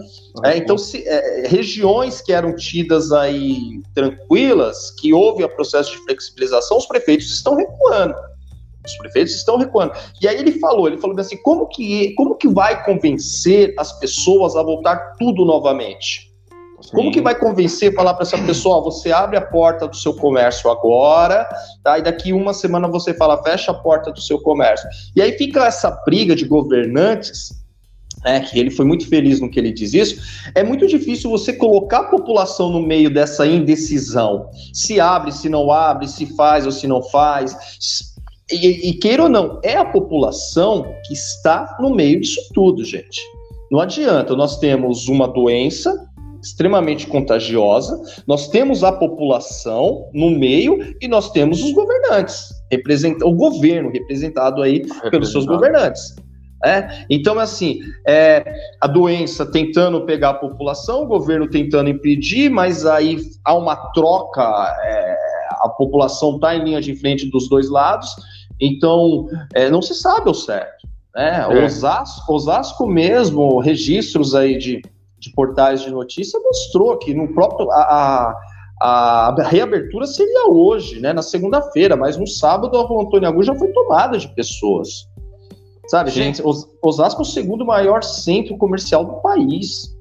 é, 0.46 0.58
então, 0.58 0.78
se, 0.78 1.08
é, 1.08 1.48
regiões 1.48 2.22
que 2.22 2.34
eram 2.34 2.56
tidas 2.56 3.12
aí 3.12 3.82
tranquilas, 3.94 4.92
que 5.00 5.14
houve 5.14 5.44
o 5.44 5.50
processo 5.50 5.92
de 5.92 5.98
flexibilização, 6.00 6.78
os 6.78 6.88
prefeitos 6.88 7.32
estão 7.32 7.56
recuando. 7.56 8.16
Os 8.86 8.98
prefeitos 8.98 9.36
estão 9.36 9.58
recuando. 9.58 9.94
E 10.22 10.28
aí 10.28 10.40
ele 10.40 10.54
falou, 10.54 10.88
ele 10.88 10.98
falou 10.98 11.20
assim, 11.20 11.38
como 11.38 11.68
que, 11.68 12.14
como 12.16 12.36
que 12.36 12.48
vai 12.48 12.84
convencer 12.84 13.76
as 13.78 13.92
pessoas 14.00 14.56
a 14.56 14.64
voltar 14.64 15.16
tudo 15.20 15.46
novamente? 15.46 16.29
Sim. 16.82 16.92
Como 16.92 17.12
que 17.12 17.22
vai 17.22 17.36
convencer, 17.36 17.94
falar 17.94 18.14
para 18.14 18.24
essa 18.24 18.38
pessoa, 18.38 18.82
você 18.82 19.12
abre 19.12 19.38
a 19.38 19.42
porta 19.42 19.88
do 19.88 19.96
seu 19.96 20.14
comércio 20.14 20.70
agora, 20.70 21.48
tá? 21.84 22.00
E 22.00 22.02
daqui 22.02 22.34
uma 22.34 22.54
semana 22.54 22.88
você 22.88 23.14
fala, 23.14 23.42
fecha 23.44 23.72
a 23.72 23.74
porta 23.76 24.12
do 24.12 24.22
seu 24.22 24.40
comércio. 24.40 24.88
E 25.16 25.22
aí 25.22 25.38
fica 25.38 25.66
essa 25.66 25.92
briga 26.06 26.36
de 26.36 26.46
governantes, 26.46 27.60
é, 28.26 28.40
que 28.40 28.60
ele 28.60 28.72
foi 28.72 28.86
muito 28.86 29.08
feliz 29.08 29.40
no 29.40 29.50
que 29.50 29.60
ele 29.60 29.72
diz 29.72 29.94
isso, 29.94 30.22
é 30.56 30.64
muito 30.64 30.88
difícil 30.88 31.30
você 31.30 31.54
colocar 31.54 32.00
a 32.00 32.04
população 32.06 32.70
no 32.70 32.82
meio 32.82 33.10
dessa 33.10 33.46
indecisão. 33.46 34.50
Se 34.74 35.00
abre, 35.00 35.32
se 35.32 35.48
não 35.48 35.72
abre, 35.72 36.08
se 36.08 36.26
faz 36.36 36.66
ou 36.66 36.72
se 36.72 36.88
não 36.88 37.02
faz. 37.02 37.56
E, 38.52 38.90
e 38.90 38.94
queira 38.94 39.24
ou 39.24 39.30
não, 39.30 39.60
é 39.64 39.78
a 39.78 39.86
população 39.86 40.94
que 41.06 41.14
está 41.14 41.78
no 41.80 41.94
meio 41.94 42.20
disso 42.20 42.42
tudo, 42.54 42.84
gente. 42.84 43.22
Não 43.72 43.80
adianta, 43.80 44.36
nós 44.36 44.58
temos 44.58 45.08
uma 45.08 45.28
doença 45.28 46.09
extremamente 46.42 47.08
contagiosa, 47.08 48.02
nós 48.26 48.48
temos 48.50 48.84
a 48.84 48.92
população 48.92 50.10
no 50.14 50.30
meio 50.30 50.96
e 51.02 51.08
nós 51.08 51.32
temos 51.32 51.64
os 51.64 51.72
governantes, 51.74 52.50
representa 52.72 53.26
o 53.26 53.34
governo 53.34 53.92
representado 53.92 54.62
aí 54.62 54.84
pelos 55.10 55.32
seus 55.32 55.46
governantes. 55.46 56.16
É? 56.66 57.06
Então, 57.10 57.40
assim, 57.40 57.80
é, 58.06 58.44
a 58.82 58.88
doença 58.88 59.46
tentando 59.46 60.06
pegar 60.06 60.32
a 60.32 60.34
população, 60.34 61.04
o 61.04 61.08
governo 61.08 61.50
tentando 61.50 61.90
impedir, 61.90 62.50
mas 62.50 62.86
aí 62.86 63.18
há 63.46 63.56
uma 63.56 63.78
troca, 63.94 64.44
é, 64.84 65.18
a 65.52 65.70
população 65.70 66.36
está 66.36 66.56
em 66.56 66.64
linha 66.66 66.82
de 66.82 66.96
frente 66.96 67.30
dos 67.30 67.48
dois 67.48 67.70
lados, 67.70 68.14
então 68.60 69.28
é, 69.54 69.70
não 69.70 69.82
se 69.82 69.96
sabe 69.96 70.28
ao 70.28 70.34
certo. 70.34 70.86
Né? 71.16 71.46
É. 71.50 71.66
Osasco, 71.66 72.34
Osasco 72.34 72.88
mesmo, 72.88 73.60
registros 73.60 74.36
aí 74.36 74.58
de 74.58 74.82
de 75.20 75.32
portais 75.34 75.82
de 75.82 75.92
notícia 75.92 76.40
mostrou 76.40 76.98
que 76.98 77.14
no 77.14 77.34
próprio 77.34 77.70
a, 77.72 78.34
a, 78.82 79.36
a 79.38 79.44
reabertura 79.44 80.08
seria 80.08 80.48
hoje, 80.50 81.00
né, 81.00 81.12
na 81.12 81.22
segunda-feira, 81.22 81.96
mas 81.96 82.18
no 82.18 82.26
sábado 82.26 82.78
a 82.78 82.84
Rua 82.84 83.04
Antônio 83.04 83.28
Agu 83.28 83.44
já 83.44 83.54
foi 83.56 83.68
tomada 83.70 84.18
de 84.18 84.28
pessoas. 84.36 85.08
Sabe, 85.88 86.12
Sim. 86.12 86.24
gente, 86.24 86.44
Osasco 86.84 87.22
é 87.22 87.24
o 87.24 87.26
segundo 87.26 87.66
maior 87.66 88.04
centro 88.04 88.56
comercial 88.58 89.04
do 89.04 89.14
país. 89.22 89.98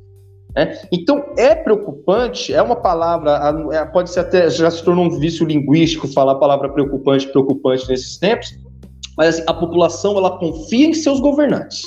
Né? 0.55 0.79
Então 0.93 1.33
é 1.37 1.55
preocupante, 1.55 2.53
é 2.53 2.63
uma 2.63 2.77
palavra, 2.77 3.41
é, 3.73 3.85
pode 3.87 4.11
ser 4.11 4.21
até, 4.21 4.51
já 4.51 4.71
se 4.71 4.83
tornou 4.83 5.07
um 5.07 5.19
vício 5.19 5.47
linguístico 5.47 6.07
falar 6.09 6.33
a 6.33 6.39
palavra 6.39 6.69
preocupante, 6.69 7.27
preocupante 7.29 7.89
nesses 7.89 8.19
tempos, 8.19 8.55
mas 9.17 9.37
assim, 9.37 9.45
a 9.47 9.55
população 9.55 10.17
ela 10.17 10.39
confia 10.39 10.87
em 10.87 10.95
seus 10.95 11.21
governantes. 11.21 11.83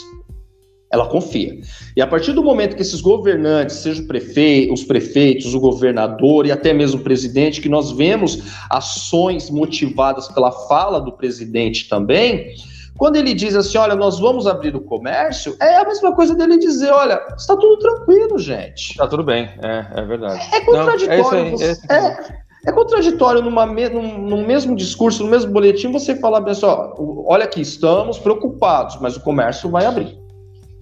Ela 0.92 1.08
confia. 1.08 1.58
E 1.96 2.02
a 2.02 2.08
partir 2.08 2.34
do 2.34 2.44
momento 2.44 2.76
que 2.76 2.82
esses 2.82 3.00
governantes, 3.00 3.78
seja 3.78 4.04
prefe 4.04 4.70
os 4.72 4.84
prefeitos, 4.84 5.54
o 5.54 5.60
governador 5.60 6.46
e 6.46 6.52
até 6.52 6.74
mesmo 6.74 7.00
o 7.00 7.04
presidente, 7.04 7.62
que 7.62 7.70
nós 7.70 7.92
vemos 7.92 8.44
ações 8.70 9.50
motivadas 9.50 10.28
pela 10.28 10.52
fala 10.52 11.00
do 11.00 11.14
presidente 11.14 11.88
também, 11.88 12.54
quando 13.02 13.16
ele 13.16 13.34
diz 13.34 13.56
assim, 13.56 13.80
olha, 13.80 13.96
nós 13.96 14.20
vamos 14.20 14.46
abrir 14.46 14.76
o 14.76 14.80
comércio, 14.80 15.56
é 15.60 15.78
a 15.78 15.86
mesma 15.86 16.14
coisa 16.14 16.36
dele 16.36 16.60
dizer, 16.60 16.92
olha, 16.92 17.20
está 17.36 17.58
tudo 17.58 17.80
tranquilo, 17.80 18.38
gente. 18.38 18.92
Está 18.92 19.08
tudo 19.08 19.24
bem, 19.24 19.50
é, 19.64 19.88
é 19.96 20.06
verdade. 20.06 20.40
É, 20.54 20.58
é 20.58 20.62
contraditório. 20.62 21.40
Não, 21.40 21.48
é, 21.48 21.52
você, 21.52 21.72
é, 21.90 22.70
é, 22.70 22.72
contraditório 22.72 23.42
numa 23.42 23.66
num, 23.66 24.20
no 24.20 24.46
mesmo 24.46 24.76
discurso, 24.76 25.24
no 25.24 25.32
mesmo 25.32 25.52
boletim, 25.52 25.92
você 25.92 26.16
falar, 26.16 26.42
pessoal, 26.42 26.96
olha 27.28 27.46
aqui, 27.46 27.62
estamos 27.62 28.20
preocupados, 28.20 29.00
mas 29.02 29.18
o 29.18 29.22
comércio 29.22 29.68
vai 29.68 29.88
abrir. 29.88 30.21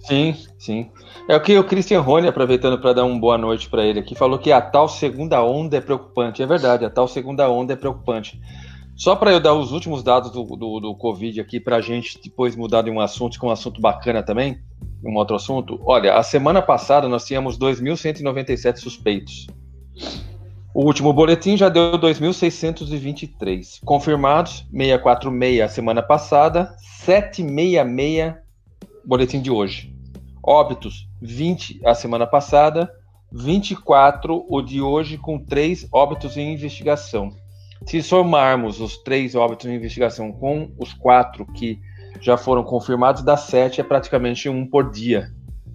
Sim, 0.00 0.34
sim. 0.58 0.90
É 1.28 1.36
o 1.36 1.40
que 1.40 1.56
o 1.58 1.64
Christian 1.64 2.00
Rony, 2.00 2.26
aproveitando 2.26 2.78
para 2.80 2.94
dar 2.94 3.04
uma 3.04 3.18
boa 3.18 3.36
noite 3.36 3.68
para 3.68 3.84
ele 3.84 4.00
aqui, 4.00 4.14
falou 4.14 4.38
que 4.38 4.50
a 4.50 4.60
tal 4.60 4.88
segunda 4.88 5.42
onda 5.42 5.76
é 5.76 5.80
preocupante. 5.80 6.42
É 6.42 6.46
verdade, 6.46 6.84
a 6.84 6.90
tal 6.90 7.06
segunda 7.06 7.48
onda 7.50 7.74
é 7.74 7.76
preocupante. 7.76 8.40
Só 8.96 9.16
para 9.16 9.32
eu 9.32 9.40
dar 9.40 9.54
os 9.54 9.72
últimos 9.72 10.02
dados 10.02 10.30
do, 10.30 10.44
do, 10.44 10.80
do 10.80 10.94
Covid 10.94 11.40
aqui, 11.40 11.58
para 11.60 11.76
a 11.76 11.80
gente 11.80 12.20
depois 12.22 12.56
mudar 12.56 12.82
de 12.82 12.90
um 12.90 13.00
assunto 13.00 13.38
com 13.38 13.48
um 13.48 13.50
assunto 13.50 13.80
bacana 13.80 14.22
também, 14.22 14.60
um 15.04 15.16
outro 15.16 15.36
assunto. 15.36 15.80
Olha, 15.84 16.16
a 16.16 16.22
semana 16.22 16.60
passada 16.60 17.08
nós 17.08 17.24
tínhamos 17.24 17.58
2.197 17.58 18.76
suspeitos. 18.76 19.46
O 20.74 20.84
último 20.84 21.12
boletim 21.12 21.56
já 21.56 21.68
deu 21.68 21.92
2.623. 21.92 23.80
Confirmados, 23.84 24.66
646 24.70 25.60
a 25.60 25.68
semana 25.68 26.02
passada, 26.02 26.74
766 26.78 28.34
boletim 29.04 29.40
de 29.40 29.50
hoje. 29.50 29.89
Óbitos, 30.42 31.08
20 31.20 31.80
a 31.84 31.94
semana 31.94 32.26
passada, 32.26 32.90
24 33.32 34.46
o 34.48 34.62
de 34.62 34.80
hoje, 34.80 35.16
com 35.16 35.38
três 35.38 35.86
óbitos 35.92 36.36
em 36.36 36.52
investigação. 36.52 37.32
Se 37.86 38.02
somarmos 38.02 38.80
os 38.80 38.98
três 38.98 39.34
óbitos 39.34 39.66
em 39.66 39.74
investigação 39.74 40.32
com 40.32 40.70
os 40.78 40.92
quatro 40.92 41.46
que 41.46 41.78
já 42.20 42.36
foram 42.36 42.62
confirmados, 42.62 43.22
dá 43.22 43.36
sete, 43.36 43.80
é 43.80 43.84
praticamente 43.84 44.48
um 44.48 44.66
por 44.66 44.90
dia, 44.90 45.32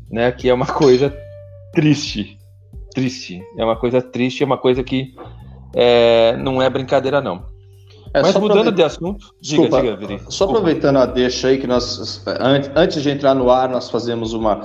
né? 0.10 0.32
Que 0.32 0.50
é 0.50 0.54
uma 0.54 0.68
coisa 0.68 1.16
triste. 1.74 2.38
Triste. 2.94 3.44
É 3.58 3.64
uma 3.64 3.76
coisa 3.76 4.02
triste, 4.02 4.44
é 4.44 4.46
uma 4.46 4.58
coisa 4.58 4.84
que 4.84 5.16
é, 5.74 6.38
não 6.38 6.62
é 6.62 6.70
brincadeira, 6.70 7.22
não. 7.22 7.55
É, 8.16 8.22
Mas 8.22 8.34
mudando 8.38 8.72
de 8.72 8.82
assunto, 8.82 9.34
Desculpa, 9.42 9.82
diga, 9.82 9.98
diga, 9.98 10.22
Só 10.30 10.46
aproveitando 10.46 10.96
a 10.96 11.06
deixa 11.06 11.50
aí 11.50 11.58
que 11.58 11.68
nós, 11.68 12.24
antes 12.74 13.04
de 13.04 13.10
entrar 13.10 13.36
no 13.36 13.52
ar, 13.52 13.68
nós 13.68 13.90
fazemos 13.90 14.32
uma, 14.32 14.62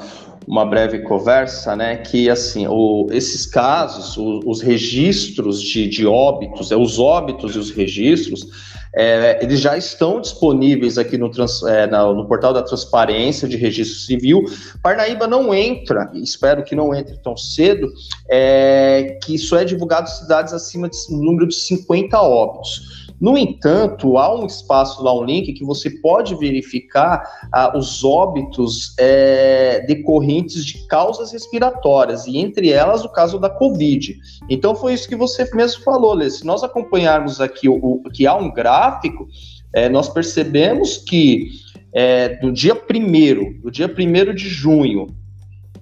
uma 0.47 0.65
breve 0.65 1.01
conversa, 1.01 1.75
né? 1.75 1.97
Que 1.97 2.31
assim, 2.31 2.69
o, 2.69 3.09
esses 3.11 3.47
casos, 3.47 4.17
o, 4.17 4.39
os 4.47 4.61
registros 4.61 5.61
de, 5.61 5.89
de 5.89 6.07
óbitos, 6.07 6.71
é, 6.71 6.77
os 6.77 7.01
óbitos 7.01 7.57
e 7.57 7.59
os 7.59 7.73
registros, 7.73 8.47
é, 8.95 9.39
eles 9.43 9.61
já 9.61 9.77
estão 9.77 10.21
disponíveis 10.21 10.99
aqui 10.99 11.17
no, 11.19 11.29
trans, 11.29 11.63
é, 11.65 11.89
no, 11.89 12.15
no, 12.15 12.27
portal 12.27 12.53
da 12.53 12.63
transparência 12.63 13.49
de 13.49 13.57
registro 13.57 13.99
civil. 13.99 14.45
Parnaíba 14.81 15.27
não 15.27 15.53
entra, 15.53 16.11
espero 16.15 16.63
que 16.65 16.77
não 16.77 16.95
entre 16.95 17.17
tão 17.19 17.37
cedo, 17.37 17.93
é, 18.29 19.19
que 19.23 19.35
isso 19.35 19.57
é 19.57 19.65
divulgado 19.65 20.09
em 20.09 20.13
cidades 20.13 20.53
acima 20.53 20.89
de 20.89 20.97
um 21.11 21.19
número 21.19 21.49
de 21.49 21.55
50 21.55 22.21
óbitos. 22.21 23.00
No 23.21 23.37
entanto, 23.37 24.17
há 24.17 24.35
um 24.35 24.47
espaço 24.47 25.03
lá, 25.05 25.15
um 25.15 25.25
link, 25.25 25.53
que 25.53 25.65
você 25.65 25.91
pode 25.91 26.35
verificar 26.37 27.23
ah, 27.53 27.77
os 27.77 28.03
óbitos 28.03 28.95
é, 28.99 29.85
decorrentes 29.87 30.65
de 30.65 30.87
causas 30.87 31.33
respiratórias, 31.33 32.27
e 32.27 32.39
entre 32.39 32.73
elas 32.73 33.05
o 33.05 33.09
caso 33.11 33.39
da 33.39 33.51
Covid. 33.51 34.17
Então, 34.49 34.75
foi 34.75 34.95
isso 34.95 35.09
que 35.09 35.17
você 35.17 35.49
mesmo 35.55 35.83
falou, 35.83 36.15
Lê. 36.15 36.31
Se 36.31 36.47
nós 36.47 36.65
acompanharmos 36.65 37.41
aqui 37.41 37.69
o, 37.69 37.79
o 38.05 38.11
que 38.11 38.27
há 38.27 38.35
um 38.35 38.51
gráfico, 38.51 39.29
é, 39.75 39.89
nós 39.89 40.09
percebemos 40.09 40.97
que 40.97 41.49
é, 41.93 42.37
do 42.37 42.51
dia 42.53 42.75
1 42.75 43.61
do 43.61 43.71
dia 43.71 43.87
1 43.87 44.35
de 44.35 44.49
junho 44.49 45.09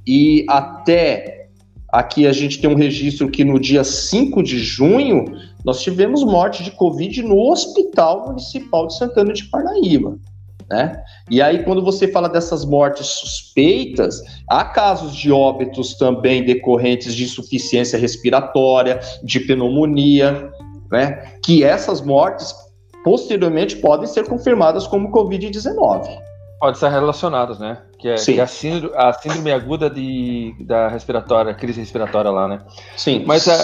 e 0.06 0.44
até 0.48 1.37
aqui 1.92 2.26
a 2.26 2.32
gente 2.32 2.60
tem 2.60 2.70
um 2.70 2.76
registro 2.76 3.30
que 3.30 3.44
no 3.44 3.58
dia 3.58 3.82
5 3.82 4.42
de 4.42 4.58
junho 4.58 5.24
nós 5.64 5.82
tivemos 5.82 6.24
morte 6.24 6.62
de 6.62 6.70
Covid 6.70 7.22
no 7.22 7.38
Hospital 7.50 8.26
Municipal 8.26 8.86
de 8.86 8.96
Santana 8.96 9.32
de 9.32 9.44
Parnaíba. 9.44 10.18
Né? 10.70 11.02
E 11.30 11.40
aí, 11.40 11.64
quando 11.64 11.82
você 11.82 12.06
fala 12.08 12.28
dessas 12.28 12.64
mortes 12.64 13.06
suspeitas, 13.06 14.20
há 14.46 14.64
casos 14.64 15.16
de 15.16 15.32
óbitos 15.32 15.94
também 15.94 16.44
decorrentes 16.44 17.14
de 17.14 17.24
insuficiência 17.24 17.98
respiratória, 17.98 19.00
de 19.24 19.40
pneumonia, 19.40 20.50
né? 20.90 21.32
Que 21.42 21.64
essas 21.64 22.02
mortes 22.02 22.54
posteriormente 23.02 23.76
podem 23.76 24.06
ser 24.06 24.26
confirmadas 24.26 24.86
como 24.86 25.10
Covid-19. 25.10 26.27
Pode 26.60 26.76
estar 26.76 26.88
relacionadas, 26.88 27.58
né? 27.58 27.82
Que 27.98 28.08
é, 28.08 28.14
que 28.16 28.38
é 28.38 28.42
a, 28.42 28.46
síndrome, 28.46 28.96
a, 28.96 29.12
síndrome, 29.12 29.52
aguda 29.52 29.88
de, 29.88 30.54
da 30.60 30.88
respiratória, 30.88 31.54
crise 31.54 31.80
respiratória 31.80 32.30
lá, 32.30 32.48
né? 32.48 32.60
Sim. 32.96 33.24
Mas 33.26 33.48
a, 33.48 33.54
é, 33.54 33.58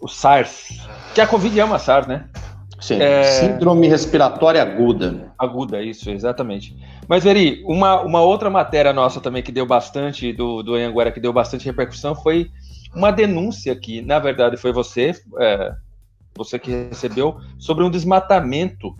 o 0.00 0.08
SARS, 0.08 0.86
que 1.14 1.20
a 1.20 1.26
Covid 1.26 1.58
é 1.58 1.64
uma 1.64 1.78
SARS, 1.78 2.06
né? 2.06 2.28
Sim. 2.80 3.00
É... 3.00 3.22
Síndrome 3.22 3.88
respiratória 3.88 4.60
aguda. 4.60 5.32
Aguda, 5.38 5.82
isso, 5.82 6.10
exatamente. 6.10 6.76
Mas, 7.08 7.24
Veri, 7.24 7.62
uma, 7.64 8.02
uma 8.02 8.20
outra 8.20 8.50
matéria 8.50 8.92
nossa 8.92 9.20
também 9.20 9.42
que 9.42 9.50
deu 9.50 9.64
bastante, 9.64 10.32
do, 10.32 10.62
do 10.62 10.74
Anhanguera, 10.74 11.10
que 11.10 11.20
deu 11.20 11.32
bastante 11.32 11.64
repercussão, 11.64 12.14
foi 12.14 12.50
uma 12.94 13.10
denúncia 13.10 13.74
que, 13.74 14.02
na 14.02 14.18
verdade, 14.18 14.56
foi 14.56 14.72
você, 14.72 15.12
é, 15.40 15.72
você 16.36 16.58
que 16.58 16.88
recebeu, 16.90 17.38
sobre 17.58 17.84
um 17.84 17.90
desmatamento 17.90 18.94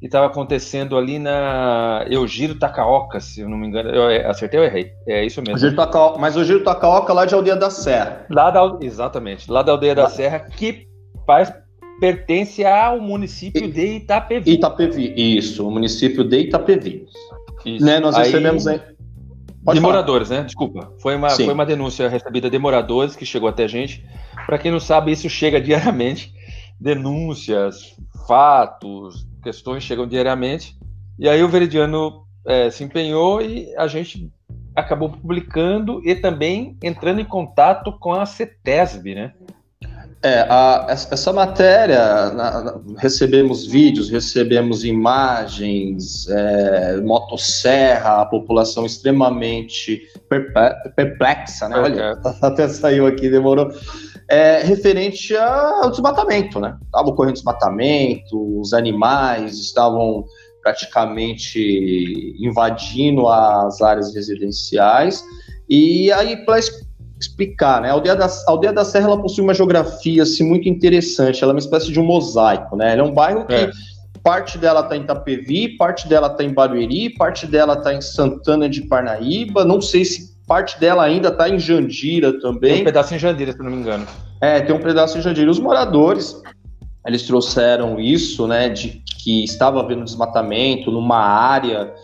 que 0.00 0.06
estava 0.06 0.26
acontecendo 0.26 0.96
ali 0.96 1.18
na 1.18 2.06
Eugiro 2.08 2.54
Takaoka, 2.54 3.20
se 3.20 3.42
eu 3.42 3.48
não 3.50 3.58
me 3.58 3.66
engano. 3.66 3.90
Eu 3.90 4.08
é, 4.08 4.26
acertei 4.26 4.58
ou 4.58 4.64
errei? 4.64 4.92
É 5.06 5.26
isso 5.26 5.42
mesmo. 5.46 5.76
Takaoka, 5.76 6.18
mas 6.18 6.36
o 6.36 6.44
Giro 6.44 6.64
Takaoka 6.64 7.12
lá 7.12 7.26
de 7.26 7.34
Aldeia 7.34 7.54
da 7.54 7.68
Serra. 7.68 8.24
Lá 8.30 8.50
da, 8.50 8.78
exatamente, 8.80 9.50
lá 9.50 9.62
da 9.62 9.72
Aldeia 9.72 9.94
da 9.94 10.08
Serra, 10.08 10.40
que 10.40 10.88
faz, 11.26 11.52
pertence 12.00 12.64
ao 12.64 12.98
município 12.98 13.70
de 13.70 13.96
Itapevi. 13.96 14.52
Itapevi, 14.52 15.12
isso, 15.36 15.68
o 15.68 15.70
município 15.70 16.24
de 16.24 16.38
Itapevi. 16.38 17.06
Isso. 17.66 17.84
Né, 17.84 18.00
nós 18.00 18.16
recebemos 18.16 18.66
aí... 18.66 18.80
Pode 19.62 19.78
de 19.78 19.82
falar. 19.82 19.92
moradores, 19.92 20.30
né? 20.30 20.44
Desculpa. 20.44 20.90
Foi 21.02 21.14
uma, 21.14 21.28
foi 21.28 21.52
uma 21.52 21.66
denúncia 21.66 22.08
recebida 22.08 22.48
de 22.48 22.58
moradores 22.58 23.14
que 23.14 23.26
chegou 23.26 23.46
até 23.46 23.64
a 23.64 23.68
gente. 23.68 24.02
Para 24.46 24.56
quem 24.56 24.72
não 24.72 24.80
sabe, 24.80 25.12
isso 25.12 25.28
chega 25.28 25.60
diariamente. 25.60 26.32
Denúncias, 26.80 27.94
fatos, 28.26 29.28
questões 29.42 29.82
chegam 29.82 30.06
diariamente. 30.06 30.76
E 31.18 31.28
aí 31.28 31.42
o 31.42 31.48
Veridiano 31.48 32.24
é, 32.46 32.70
se 32.70 32.84
empenhou 32.84 33.42
e 33.42 33.74
a 33.76 33.86
gente 33.86 34.30
acabou 34.74 35.10
publicando 35.10 36.00
e 36.04 36.14
também 36.14 36.76
entrando 36.82 37.20
em 37.20 37.24
contato 37.24 37.92
com 37.98 38.12
a 38.12 38.24
CETESB, 38.24 39.14
né? 39.14 39.32
É, 40.22 40.40
a, 40.50 40.86
essa 40.88 41.32
matéria, 41.32 42.30
na, 42.30 42.78
recebemos 42.98 43.66
vídeos, 43.66 44.10
recebemos 44.10 44.84
imagens, 44.84 46.28
é, 46.28 47.00
motosserra, 47.00 48.20
a 48.20 48.26
população 48.26 48.84
extremamente 48.84 50.02
perplexa, 50.94 51.70
né? 51.70 51.78
Olha, 51.78 52.20
até 52.42 52.68
saiu 52.68 53.06
aqui, 53.06 53.30
demorou. 53.30 53.72
É, 54.30 54.62
referente 54.62 55.36
ao 55.36 55.90
desmatamento, 55.90 56.60
né? 56.60 56.78
Estava 56.84 57.08
ocorrendo 57.08 57.34
desmatamento, 57.34 58.60
os 58.60 58.72
animais 58.72 59.58
estavam 59.58 60.24
praticamente 60.62 62.36
invadindo 62.38 63.26
as 63.26 63.80
áreas 63.80 64.14
residenciais, 64.14 65.24
e 65.68 66.12
aí, 66.12 66.36
para 66.44 66.60
explicar, 67.20 67.82
né? 67.82 67.90
A 67.90 67.92
aldeia 67.92 68.16
da, 68.16 68.26
a 68.26 68.50
aldeia 68.50 68.72
da 68.72 68.84
Serra 68.84 69.06
ela 69.06 69.20
possui 69.20 69.44
uma 69.44 69.54
geografia 69.54 70.22
assim, 70.22 70.44
muito 70.44 70.68
interessante, 70.68 71.42
ela 71.42 71.52
é 71.52 71.54
uma 71.54 71.60
espécie 71.60 71.92
de 71.92 72.00
um 72.00 72.04
mosaico, 72.04 72.76
né? 72.76 72.92
Ela 72.92 73.02
é 73.02 73.04
um 73.04 73.12
bairro 73.12 73.46
que 73.46 73.54
é. 73.54 73.70
parte 74.22 74.58
dela 74.58 74.80
está 74.80 74.96
em 74.96 75.02
Itapevi, 75.02 75.76
parte 75.76 76.08
dela 76.08 76.28
está 76.28 76.42
em 76.42 76.54
Barueri, 76.54 77.10
parte 77.10 77.46
dela 77.46 77.74
está 77.74 77.92
em 77.92 78.00
Santana 78.00 78.68
de 78.68 78.82
Parnaíba, 78.82 79.64
não 79.64 79.80
sei 79.80 80.04
se 80.04 80.29
parte 80.50 80.80
dela 80.80 81.04
ainda 81.04 81.28
está 81.28 81.48
em 81.48 81.60
Jandira 81.60 82.40
também. 82.40 82.72
Tem 82.72 82.80
um 82.82 82.84
pedaço 82.84 83.14
em 83.14 83.18
Jandira, 83.20 83.52
se 83.52 83.58
não 83.58 83.70
me 83.70 83.76
engano. 83.76 84.04
É, 84.40 84.58
tem 84.58 84.74
um 84.74 84.80
pedaço 84.80 85.16
em 85.16 85.22
Jandira. 85.22 85.48
Os 85.48 85.60
moradores, 85.60 86.42
eles 87.06 87.22
trouxeram 87.22 88.00
isso, 88.00 88.48
né, 88.48 88.68
de 88.68 89.00
que 89.22 89.44
estava 89.44 89.78
havendo 89.78 90.02
desmatamento 90.02 90.90
numa 90.90 91.20
área 91.20 91.94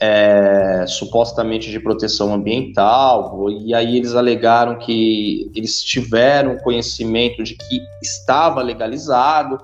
é, 0.00 0.84
supostamente 0.88 1.70
de 1.70 1.78
proteção 1.78 2.34
ambiental, 2.34 3.48
e 3.48 3.72
aí 3.72 3.96
eles 3.96 4.16
alegaram 4.16 4.76
que 4.76 5.48
eles 5.54 5.80
tiveram 5.80 6.58
conhecimento 6.58 7.44
de 7.44 7.54
que 7.54 7.80
estava 8.02 8.60
legalizado, 8.60 9.56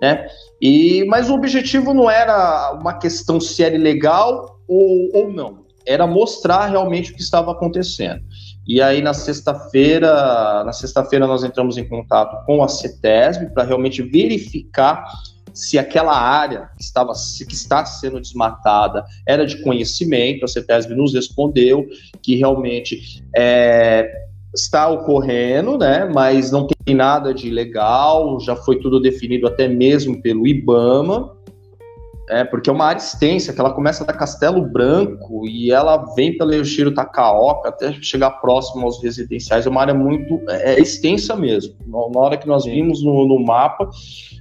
né? 0.00 0.28
E, 0.60 1.04
mas 1.08 1.28
o 1.28 1.34
objetivo 1.34 1.92
não 1.92 2.08
era 2.08 2.78
uma 2.80 2.94
questão 2.94 3.40
se 3.40 3.64
era 3.64 3.74
ilegal 3.74 4.60
ou, 4.68 5.10
ou 5.12 5.32
não, 5.32 5.61
era 5.86 6.06
mostrar 6.06 6.66
realmente 6.66 7.12
o 7.12 7.14
que 7.14 7.22
estava 7.22 7.52
acontecendo. 7.52 8.22
E 8.66 8.80
aí 8.80 9.02
na 9.02 9.12
sexta-feira, 9.12 10.62
na 10.64 10.72
sexta-feira 10.72 11.26
nós 11.26 11.42
entramos 11.42 11.76
em 11.76 11.88
contato 11.88 12.44
com 12.46 12.62
a 12.62 12.68
CETESB 12.68 13.50
para 13.52 13.64
realmente 13.64 14.02
verificar 14.02 15.04
se 15.52 15.78
aquela 15.78 16.18
área 16.18 16.70
que, 16.76 16.82
estava, 16.82 17.12
que 17.12 17.54
está 17.54 17.84
sendo 17.84 18.20
desmatada 18.20 19.04
era 19.26 19.44
de 19.44 19.62
conhecimento, 19.62 20.44
a 20.44 20.48
CETESB 20.48 20.94
nos 20.94 21.12
respondeu 21.12 21.86
que 22.22 22.36
realmente 22.36 23.22
é, 23.36 24.10
está 24.54 24.88
ocorrendo, 24.88 25.78
né, 25.78 26.10
mas 26.12 26.50
não 26.50 26.66
tem 26.66 26.94
nada 26.94 27.32
de 27.34 27.48
ilegal, 27.48 28.38
já 28.40 28.56
foi 28.56 28.78
tudo 28.78 29.00
definido 29.00 29.46
até 29.46 29.68
mesmo 29.68 30.20
pelo 30.20 30.46
IBAMA, 30.46 31.41
é, 32.28 32.44
porque 32.44 32.70
é 32.70 32.72
uma 32.72 32.86
área 32.86 32.98
extensa, 32.98 33.52
que 33.52 33.60
ela 33.60 33.72
começa 33.72 34.04
da 34.04 34.12
Castelo 34.12 34.62
Branco 34.62 35.46
e 35.46 35.70
ela 35.70 35.96
vem 36.14 36.36
pela 36.36 36.54
Yoshiro 36.54 36.94
Takaoka 36.94 37.68
até 37.68 37.92
chegar 37.92 38.30
próximo 38.40 38.84
aos 38.84 39.02
residenciais, 39.02 39.66
é 39.66 39.68
uma 39.70 39.80
área 39.80 39.94
muito 39.94 40.40
é, 40.48 40.74
é 40.74 40.80
extensa 40.80 41.34
mesmo, 41.36 41.74
na 41.86 42.20
hora 42.20 42.36
que 42.36 42.46
nós 42.46 42.64
vimos 42.64 43.02
no, 43.02 43.26
no 43.26 43.44
mapa, 43.44 43.88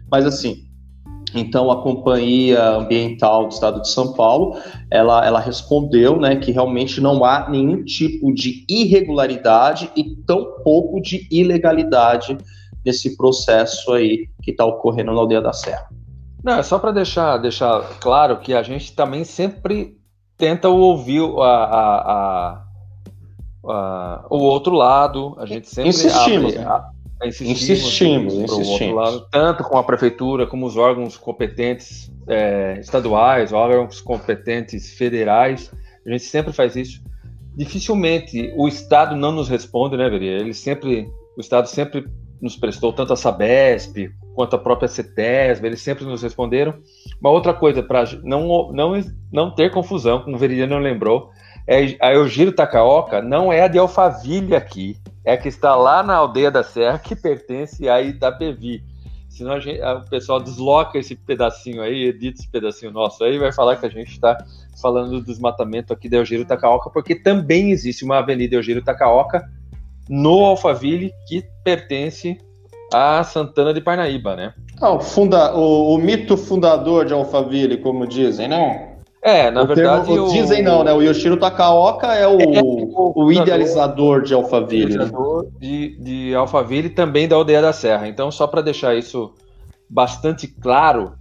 mas 0.10 0.26
assim, 0.26 0.66
então, 1.34 1.72
a 1.72 1.82
Companhia 1.82 2.62
Ambiental 2.72 3.48
do 3.48 3.54
Estado 3.54 3.82
de 3.82 3.90
São 3.90 4.14
Paulo, 4.14 4.58
ela, 4.90 5.26
ela 5.26 5.40
respondeu 5.40 6.20
né, 6.20 6.36
que 6.36 6.52
realmente 6.52 7.00
não 7.00 7.24
há 7.24 7.50
nenhum 7.50 7.84
tipo 7.86 8.34
de 8.34 8.66
irregularidade 8.70 9.90
e 9.96 10.16
tampouco 10.28 11.02
de 11.02 11.28
ilegalidade 11.32 12.38
nesse 12.86 13.16
processo 13.16 13.94
aí 13.94 14.28
que 14.44 14.52
está 14.52 14.66
ocorrendo 14.66 15.14
na 15.14 15.20
Aldeia 15.20 15.42
da 15.42 15.54
Serra. 15.54 15.88
Não, 16.44 16.58
é 16.58 16.64
só 16.64 16.80
para 16.80 16.92
deixar, 16.92 17.38
deixar 17.38 17.82
claro 18.00 18.40
que 18.40 18.54
a 18.54 18.64
gente 18.64 18.96
também 18.96 19.24
sempre 19.24 19.98
tenta 20.38 20.70
ouvir 20.70 21.22
a, 21.40 21.44
a, 21.44 22.12
a, 22.12 22.64
a 23.64 24.28
o 24.30 24.38
outro 24.38 24.74
lado, 24.74 25.36
a 25.38 25.46
gente 25.46 25.70
sempre 25.70 25.90
Insistimos, 25.90 26.58
abre, 26.58 26.90
né? 27.22 27.28
insistimos, 27.28 27.70
insistimos, 27.70 28.34
insistimos. 28.34 28.96
Lado, 28.96 29.28
tanto 29.30 29.64
com 29.64 29.78
a 29.78 29.84
prefeitura 29.84 30.48
como 30.48 30.66
os 30.66 30.78
órgãos 30.78 31.16
competentes 31.16 32.12
é, 32.28 32.80
estaduais, 32.80 33.54
órgãos 33.54 34.02
competentes 34.02 34.94
federais. 34.98 35.72
A 36.06 36.10
gente 36.10 36.24
sempre 36.24 36.52
faz 36.52 36.76
isso. 36.76 37.04
Dificilmente 37.56 38.52
o 38.56 38.68
Estado 38.68 39.16
não 39.16 39.32
nos 39.32 39.48
responde, 39.48 39.96
né, 39.96 40.10
Veria? 40.10 40.40
Ele 40.40 40.54
sempre, 40.54 41.08
o 41.38 41.42
Estado 41.42 41.68
sempre 41.68 42.08
nos 42.42 42.56
prestou 42.56 42.92
tanto 42.92 43.14
a 43.14 43.16
Sabesp 43.16 44.10
quanto 44.34 44.56
a 44.56 44.60
própria 44.60 44.88
CETESB, 44.88 45.68
eles 45.68 45.82
sempre 45.82 46.06
nos 46.06 46.22
responderam. 46.24 46.76
Uma 47.20 47.32
outra 47.32 47.54
coisa 47.54 47.84
para 47.84 48.04
não, 48.24 48.72
não, 48.72 48.94
não 49.32 49.54
ter 49.54 49.72
confusão, 49.72 50.22
como 50.22 50.36
o 50.36 50.40
Veridiano 50.40 50.78
lembrou, 50.78 51.30
é 51.68 51.96
a 52.00 52.14
Eugírio 52.14 52.54
Takaoka 52.54 53.22
não 53.22 53.52
é 53.52 53.62
a 53.62 53.68
de 53.68 53.78
Alphaville 53.78 54.56
aqui 54.56 54.98
é 55.24 55.38
que 55.38 55.48
está 55.48 55.76
lá 55.76 56.02
na 56.02 56.16
aldeia 56.16 56.50
da 56.50 56.64
Serra, 56.64 56.98
que 56.98 57.16
pertence 57.16 57.88
a 57.88 58.02
Itapevi. 58.02 58.84
Senão 59.30 59.54
a 59.54 59.60
gente, 59.60 59.82
a, 59.82 59.96
o 59.96 60.10
pessoal 60.10 60.42
desloca 60.42 60.98
esse 60.98 61.16
pedacinho 61.16 61.82
aí, 61.82 62.06
edita 62.06 62.40
esse 62.40 62.50
pedacinho 62.50 62.92
nosso 62.92 63.24
aí, 63.24 63.38
vai 63.38 63.52
falar 63.52 63.78
que 63.78 63.86
a 63.86 63.90
gente 63.90 64.12
está 64.12 64.38
falando 64.82 65.12
do 65.12 65.26
desmatamento 65.26 65.94
aqui 65.94 66.10
da 66.10 66.18
Eugênio 66.18 66.46
Tacaoca, 66.46 66.90
porque 66.90 67.16
também 67.16 67.72
existe 67.72 68.04
uma 68.04 68.18
avenida 68.18 68.56
Eugênio 68.56 68.84
Tacaoca 68.84 69.48
no 70.10 70.44
Alphaville 70.44 71.14
que 71.28 71.44
pertence 71.64 72.38
a 72.94 73.24
Santana 73.24 73.74
de 73.74 73.82
Parnaíba, 73.82 74.36
né? 74.36 74.54
Ah, 74.80 74.92
o, 74.92 75.00
funda, 75.00 75.56
o, 75.56 75.96
o 75.96 75.98
mito 75.98 76.36
fundador 76.36 77.06
de 77.06 77.14
Alphaville, 77.14 77.78
como 77.78 78.08
dizem, 78.08 78.48
não? 78.48 78.92
É, 79.22 79.52
na 79.52 79.62
o 79.62 79.68
verdade. 79.68 80.08
Termo, 80.08 80.26
o... 80.26 80.32
Dizem 80.32 80.64
não, 80.64 80.84
né? 80.84 80.92
O 80.92 81.02
Yoshiro 81.02 81.38
Takaoka 81.38 82.08
é 82.08 82.28
o, 82.28 82.40
é, 82.40 82.62
o, 82.64 83.26
o 83.26 83.32
idealizador 83.32 84.24
de 84.24 84.34
Alphaville. 84.34 84.98
Né? 84.98 85.10
De, 85.60 85.98
de 86.00 86.36
Alphaville 86.36 86.88
e 86.88 86.92
também 86.92 87.28
da 87.28 87.36
Aldeia 87.36 87.62
da 87.62 87.72
Serra. 87.72 88.08
Então, 88.08 88.32
só 88.32 88.48
para 88.48 88.62
deixar 88.62 88.96
isso 88.96 89.34
bastante 89.88 90.48
claro, 90.48 91.14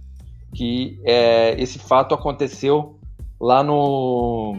que 0.55 0.99
é, 1.05 1.55
esse 1.61 1.77
fato 1.77 2.15
aconteceu 2.15 2.97
lá 3.39 3.63
no 3.63 4.55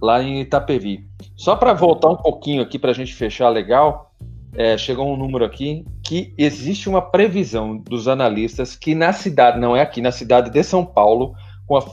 lá 0.00 0.22
em 0.22 0.40
Itapevi. 0.40 1.06
Só 1.36 1.56
para 1.56 1.72
voltar 1.72 2.10
um 2.10 2.16
pouquinho 2.16 2.62
aqui 2.62 2.78
para 2.78 2.90
a 2.90 2.94
gente 2.94 3.14
fechar 3.14 3.48
legal, 3.48 4.12
é, 4.54 4.76
chegou 4.76 5.08
um 5.08 5.16
número 5.16 5.44
aqui 5.44 5.84
que 6.08 6.32
existe 6.38 6.88
uma 6.88 7.02
previsão 7.02 7.76
dos 7.76 8.08
analistas 8.08 8.74
que 8.74 8.94
na 8.94 9.12
cidade, 9.12 9.60
não 9.60 9.76
é 9.76 9.82
aqui, 9.82 10.00
na 10.00 10.10
cidade 10.10 10.48
de 10.48 10.62
São 10.62 10.82
Paulo, 10.82 11.34
com 11.66 11.76
a 11.76 11.84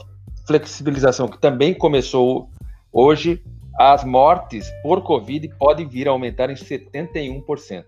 flexibilização 0.46 1.28
que 1.28 1.38
também 1.38 1.74
começou 1.74 2.48
hoje, 2.90 3.42
as 3.78 4.04
mortes 4.04 4.72
por 4.82 5.02
Covid 5.02 5.50
podem 5.58 5.86
vir 5.86 6.08
a 6.08 6.12
aumentar 6.12 6.48
em 6.48 6.54
71%. 6.54 7.84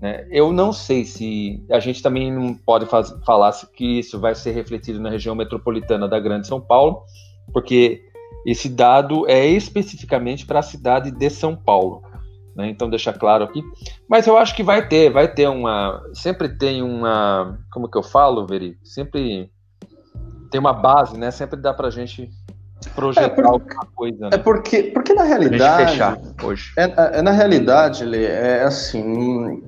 Né? 0.00 0.24
Eu 0.30 0.52
não 0.52 0.72
sei 0.72 1.04
se 1.04 1.60
a 1.68 1.80
gente 1.80 2.00
também 2.00 2.32
não 2.32 2.54
pode 2.54 2.86
faz, 2.86 3.12
falar 3.26 3.52
que 3.74 3.98
isso 3.98 4.20
vai 4.20 4.36
ser 4.36 4.52
refletido 4.52 5.00
na 5.00 5.10
região 5.10 5.34
metropolitana 5.34 6.06
da 6.06 6.20
Grande 6.20 6.46
São 6.46 6.60
Paulo, 6.60 7.02
porque 7.52 8.04
esse 8.46 8.68
dado 8.68 9.28
é 9.28 9.44
especificamente 9.48 10.46
para 10.46 10.60
a 10.60 10.62
cidade 10.62 11.10
de 11.10 11.28
São 11.28 11.56
Paulo. 11.56 12.02
Né? 12.60 12.70
Então 12.70 12.88
deixa 12.88 13.12
claro 13.12 13.44
aqui. 13.44 13.62
Mas 14.08 14.26
eu 14.26 14.36
acho 14.36 14.54
que 14.54 14.62
vai 14.62 14.86
ter, 14.86 15.10
vai 15.10 15.26
ter 15.26 15.48
uma. 15.48 16.02
Sempre 16.14 16.48
tem 16.48 16.82
uma. 16.82 17.58
Como 17.72 17.88
que 17.88 17.98
eu 17.98 18.02
falo, 18.02 18.46
Veri? 18.46 18.78
Sempre 18.84 19.50
tem 20.50 20.60
uma 20.60 20.72
base, 20.72 21.18
né? 21.18 21.30
Sempre 21.30 21.58
dá 21.58 21.72
para 21.72 21.88
a 21.88 21.90
gente 21.90 22.30
projetar 22.94 23.26
é 23.26 23.28
por, 23.28 23.46
alguma 23.46 23.86
coisa. 23.94 24.18
Né? 24.20 24.30
É 24.32 24.38
porque, 24.38 24.84
porque 24.84 25.12
na 25.12 25.24
realidade. 25.24 25.92
fechar 25.92 26.18
hoje. 26.42 26.72
É, 26.76 26.84
é, 26.84 27.18
é, 27.18 27.22
na 27.22 27.32
realidade, 27.32 28.04
Lê, 28.04 28.24
é 28.24 28.62
assim 28.62 29.62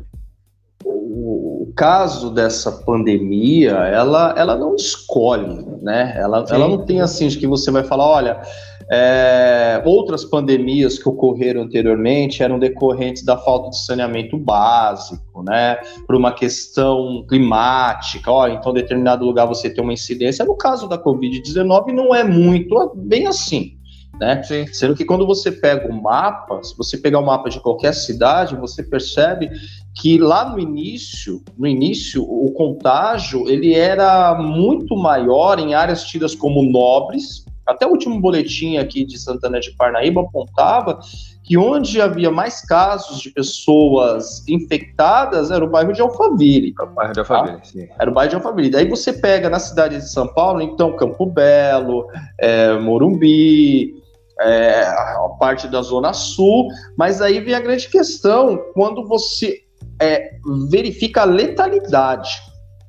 o 0.85 1.73
caso 1.77 2.31
dessa 2.31 2.73
pandemia, 2.73 3.73
ela, 3.73 4.35
ela 4.37 4.57
não 4.57 4.75
escolhe, 4.75 5.65
né? 5.81 6.15
Ela, 6.17 6.45
ela 6.49 6.69
não 6.69 6.85
tem 6.85 7.01
assim 7.01 7.29
de 7.29 7.39
que 7.39 7.47
você 7.47 7.71
vai 7.71 7.85
falar, 7.85 8.07
olha, 8.07 8.43
é, 8.91 9.83
outras 9.85 10.25
pandemias 10.25 10.99
que 10.99 11.09
ocorreram 11.09 11.63
anteriormente 11.63 12.43
eram 12.43 12.59
decorrentes 12.59 13.25
da 13.25 13.37
falta 13.37 13.71
de 13.71 13.85
saneamento 13.85 14.39
básico, 14.39 15.43
né? 15.43 15.77
Por 16.07 16.17
uma 16.17 16.33
questão 16.33 17.25
climática, 17.29 18.31
ó, 18.31 18.49
então 18.49 18.73
determinado 18.73 19.25
lugar 19.25 19.47
você 19.47 19.71
tem 19.71 19.83
uma 19.83 19.93
incidência. 19.93 20.45
No 20.45 20.57
caso 20.57 20.89
da 20.89 20.99
Covid-19 20.99 21.93
não 21.93 22.15
é 22.15 22.25
muito 22.25 22.93
bem 22.95 23.27
assim 23.27 23.77
né? 24.23 24.41
Sim. 24.45 24.67
Sendo 24.73 24.95
que 24.95 25.05
quando 25.05 25.27
você 25.27 25.51
pega 25.51 25.89
o 25.89 26.03
mapa, 26.03 26.63
se 26.63 26.77
você 26.77 26.97
pegar 26.97 27.19
o 27.19 27.27
mapa 27.27 27.51
de 27.51 27.59
qualquer 27.59 27.93
cidade, 27.93 28.55
você 28.55 28.81
percebe 28.81 29.51
que 29.95 30.17
lá 30.17 30.49
no 30.49 30.61
início, 30.61 31.43
no 31.59 31.67
início, 31.67 32.23
o 32.23 32.53
contágio 32.53 33.49
ele 33.49 33.75
era 33.75 34.41
muito 34.41 34.97
maior 34.97 35.59
em 35.59 35.75
áreas 35.75 36.05
tidas 36.05 36.37
como 36.37 36.63
nobres. 36.63 37.42
Até 37.67 37.87
o 37.87 37.91
último 37.91 38.21
boletim 38.21 38.77
aqui 38.77 39.05
de 39.05 39.19
Santana 39.19 39.61
de 39.61 39.71
Parnaíba 39.73 40.23
apontava 40.23 40.99
que 41.45 41.57
onde 41.57 42.01
havia 42.01 42.31
mais 42.31 42.61
casos 42.63 43.21
de 43.21 43.31
pessoas 43.31 44.47
infectadas 44.49 45.51
era 45.51 45.65
o 45.65 45.69
bairro 45.69 45.93
de 45.93 46.01
Alphaville. 46.01 46.75
Era 46.79 46.91
o 46.91 46.95
bairro 46.95 47.13
de 47.13 47.21
Alphaville, 47.21 47.57
tá? 47.59 47.65
sim. 47.65 47.89
Era 47.99 48.11
o 48.11 48.15
bairro 48.15 48.31
de 48.31 48.37
Alphaville. 48.37 48.71
Daí 48.71 48.89
você 48.89 49.13
pega 49.13 49.51
na 49.51 49.59
cidade 49.59 49.97
de 49.97 50.09
São 50.09 50.27
Paulo, 50.29 50.61
então 50.61 50.97
Campo 50.97 51.27
Belo, 51.27 52.07
é, 52.39 52.75
Morumbi, 52.79 53.95
é, 54.41 54.83
a 54.83 55.29
parte 55.39 55.69
da 55.69 55.83
Zona 55.83 56.13
Sul, 56.13 56.69
mas 56.97 57.21
aí 57.21 57.41
vem 57.41 57.55
a 57.55 57.61
grande 57.61 57.89
questão, 57.89 58.57
quando 58.75 59.07
você 59.07 59.61
é, 60.01 60.33
verifica 60.71 61.23
a 61.23 61.25
letalidade. 61.25 62.31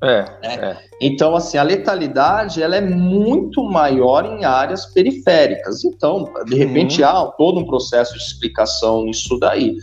É, 0.04 0.22
né? 0.42 0.54
é. 0.54 0.76
Então, 1.00 1.34
assim, 1.34 1.58
a 1.58 1.62
letalidade 1.62 2.62
ela 2.62 2.76
é 2.76 2.80
muito 2.80 3.62
maior 3.64 4.24
em 4.24 4.44
áreas 4.44 4.86
periféricas. 4.86 5.84
Então, 5.84 6.32
de 6.46 6.54
repente, 6.54 7.02
uhum. 7.02 7.08
há 7.08 7.26
todo 7.32 7.60
um 7.60 7.66
processo 7.66 8.14
de 8.14 8.22
explicação 8.22 9.04
nisso 9.04 9.38
daí. 9.38 9.76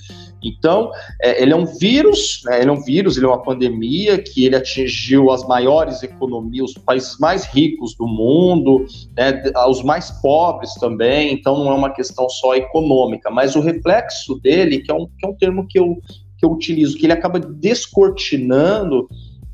Então, 0.43 0.91
é, 1.21 1.41
ele 1.41 1.53
é 1.53 1.55
um 1.55 1.65
vírus, 1.65 2.41
né, 2.45 2.61
ele 2.61 2.69
é 2.69 2.73
um 2.73 2.81
vírus, 2.81 3.15
ele 3.15 3.25
é 3.27 3.29
uma 3.29 3.43
pandemia 3.43 4.17
que 4.17 4.45
ele 4.45 4.55
atingiu 4.55 5.29
as 5.29 5.47
maiores 5.47 6.01
economias, 6.01 6.71
os 6.71 6.77
países 6.77 7.17
mais 7.19 7.45
ricos 7.45 7.95
do 7.95 8.07
mundo, 8.07 8.85
né, 9.15 9.43
os 9.69 9.83
mais 9.83 10.09
pobres 10.19 10.73
também, 10.75 11.31
então 11.31 11.63
não 11.63 11.71
é 11.71 11.75
uma 11.75 11.93
questão 11.93 12.27
só 12.27 12.55
econômica, 12.55 13.29
mas 13.29 13.55
o 13.55 13.61
reflexo 13.61 14.39
dele, 14.39 14.79
que 14.79 14.91
é 14.91 14.95
um, 14.95 15.05
que 15.05 15.25
é 15.25 15.29
um 15.29 15.35
termo 15.35 15.67
que 15.67 15.77
eu, 15.77 15.97
que 16.39 16.45
eu 16.45 16.51
utilizo, 16.51 16.97
que 16.97 17.05
ele 17.05 17.13
acaba 17.13 17.39
descortinando 17.39 19.07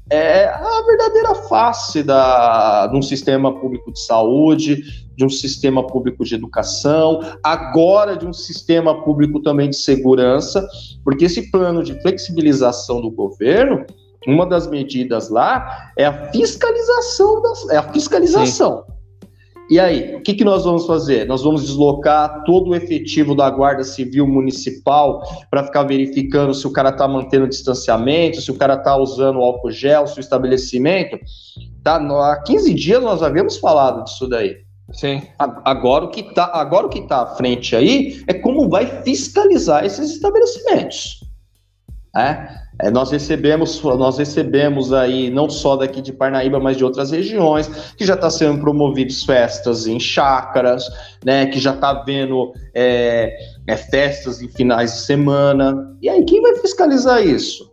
é 0.10 0.46
a 0.46 0.84
verdadeira 0.86 1.36
face 1.36 2.02
da, 2.02 2.88
de 2.88 2.98
um 2.98 3.02
sistema 3.02 3.54
público 3.60 3.92
de 3.92 4.00
saúde, 4.00 4.82
de 5.16 5.26
um 5.26 5.30
sistema 5.30 5.86
público 5.86 6.24
de 6.24 6.36
educação, 6.36 7.20
agora 7.44 8.16
de 8.16 8.26
um 8.26 8.34
sistema 8.34 9.04
público 9.04 9.42
também 9.42 9.70
de 9.70 9.76
segurança, 9.76 10.66
porque 11.04 11.26
esse 11.26 11.52
plano 11.52 11.84
de 11.84 12.00
flexibilização 12.02 13.02
do 13.02 13.12
governo, 13.12 13.86
uma 14.28 14.46
das 14.46 14.68
medidas 14.68 15.30
lá 15.30 15.92
é 15.98 16.06
a 16.06 16.32
fiscalização 16.32 17.42
das, 17.42 17.70
é 17.70 17.78
a 17.78 17.84
fiscalização. 17.92 18.84
Sim. 18.86 18.97
E 19.70 19.80
aí, 19.80 20.16
o 20.16 20.22
que, 20.22 20.34
que 20.34 20.46
nós 20.46 20.64
vamos 20.64 20.86
fazer? 20.86 21.26
Nós 21.28 21.44
vamos 21.44 21.64
deslocar 21.64 22.44
todo 22.46 22.70
o 22.70 22.76
efetivo 22.76 23.36
da 23.36 23.50
Guarda 23.50 23.84
Civil 23.84 24.26
Municipal 24.26 25.22
para 25.52 25.66
ficar 25.66 25.84
verificando 25.84 26.54
se 26.54 26.66
o 26.66 26.72
cara 26.72 26.90
está 26.90 27.06
mantendo 27.08 27.48
distanciamento, 27.48 28.42
se 28.42 28.50
o 28.50 28.58
cara 28.58 28.76
está 28.76 28.96
usando 28.96 29.40
álcool 29.40 29.72
gel, 29.72 30.08
se 30.08 30.20
o 30.20 30.22
estabelecimento. 30.22 31.20
Tá, 31.84 31.98
há 31.98 32.44
15 32.44 32.74
dias 32.74 33.04
nós 33.04 33.22
havíamos 33.22 33.58
falado 33.58 34.06
disso 34.06 34.28
daí. 34.28 34.56
Sim. 34.94 35.22
Agora 35.38 36.06
o 36.06 36.10
que 36.10 36.22
está 36.22 36.50
agora 36.54 36.88
o 36.88 36.90
que 36.90 37.02
tá 37.02 37.24
à 37.24 37.36
frente 37.36 37.76
aí 37.76 38.24
é 38.26 38.34
como 38.34 38.70
vai 38.70 38.86
fiscalizar 39.04 39.86
esses 39.86 40.12
estabelecimentos. 40.12 41.20
É? 42.16 42.67
É, 42.80 42.92
nós 42.92 43.12
recebemos, 43.12 43.82
nós 43.82 44.18
recebemos 44.18 44.94
aí 44.94 45.30
não 45.30 45.50
só 45.50 45.76
daqui 45.76 46.02
de 46.02 46.14
Parnaíba, 46.14 46.60
mas 46.60 46.78
de 46.78 46.86
outras 46.86 47.12
regiões, 47.12 47.68
que 47.98 48.06
já 48.06 48.14
está 48.14 48.30
sendo 48.30 48.60
promovidos 48.60 49.24
festas 49.24 49.88
em 49.88 50.00
chácaras, 50.00 50.86
né? 51.26 51.48
Que 51.48 51.60
já 51.60 51.74
está 51.74 51.94
vendo 52.04 52.54
é, 52.76 53.36
é, 53.68 53.76
festas 53.76 54.42
em 54.42 54.48
finais 54.48 54.94
de 54.94 55.00
semana. 55.02 55.98
E 56.02 56.08
aí 56.08 56.24
quem 56.24 56.42
vai 56.42 56.56
fiscalizar 56.58 57.26
isso? 57.26 57.68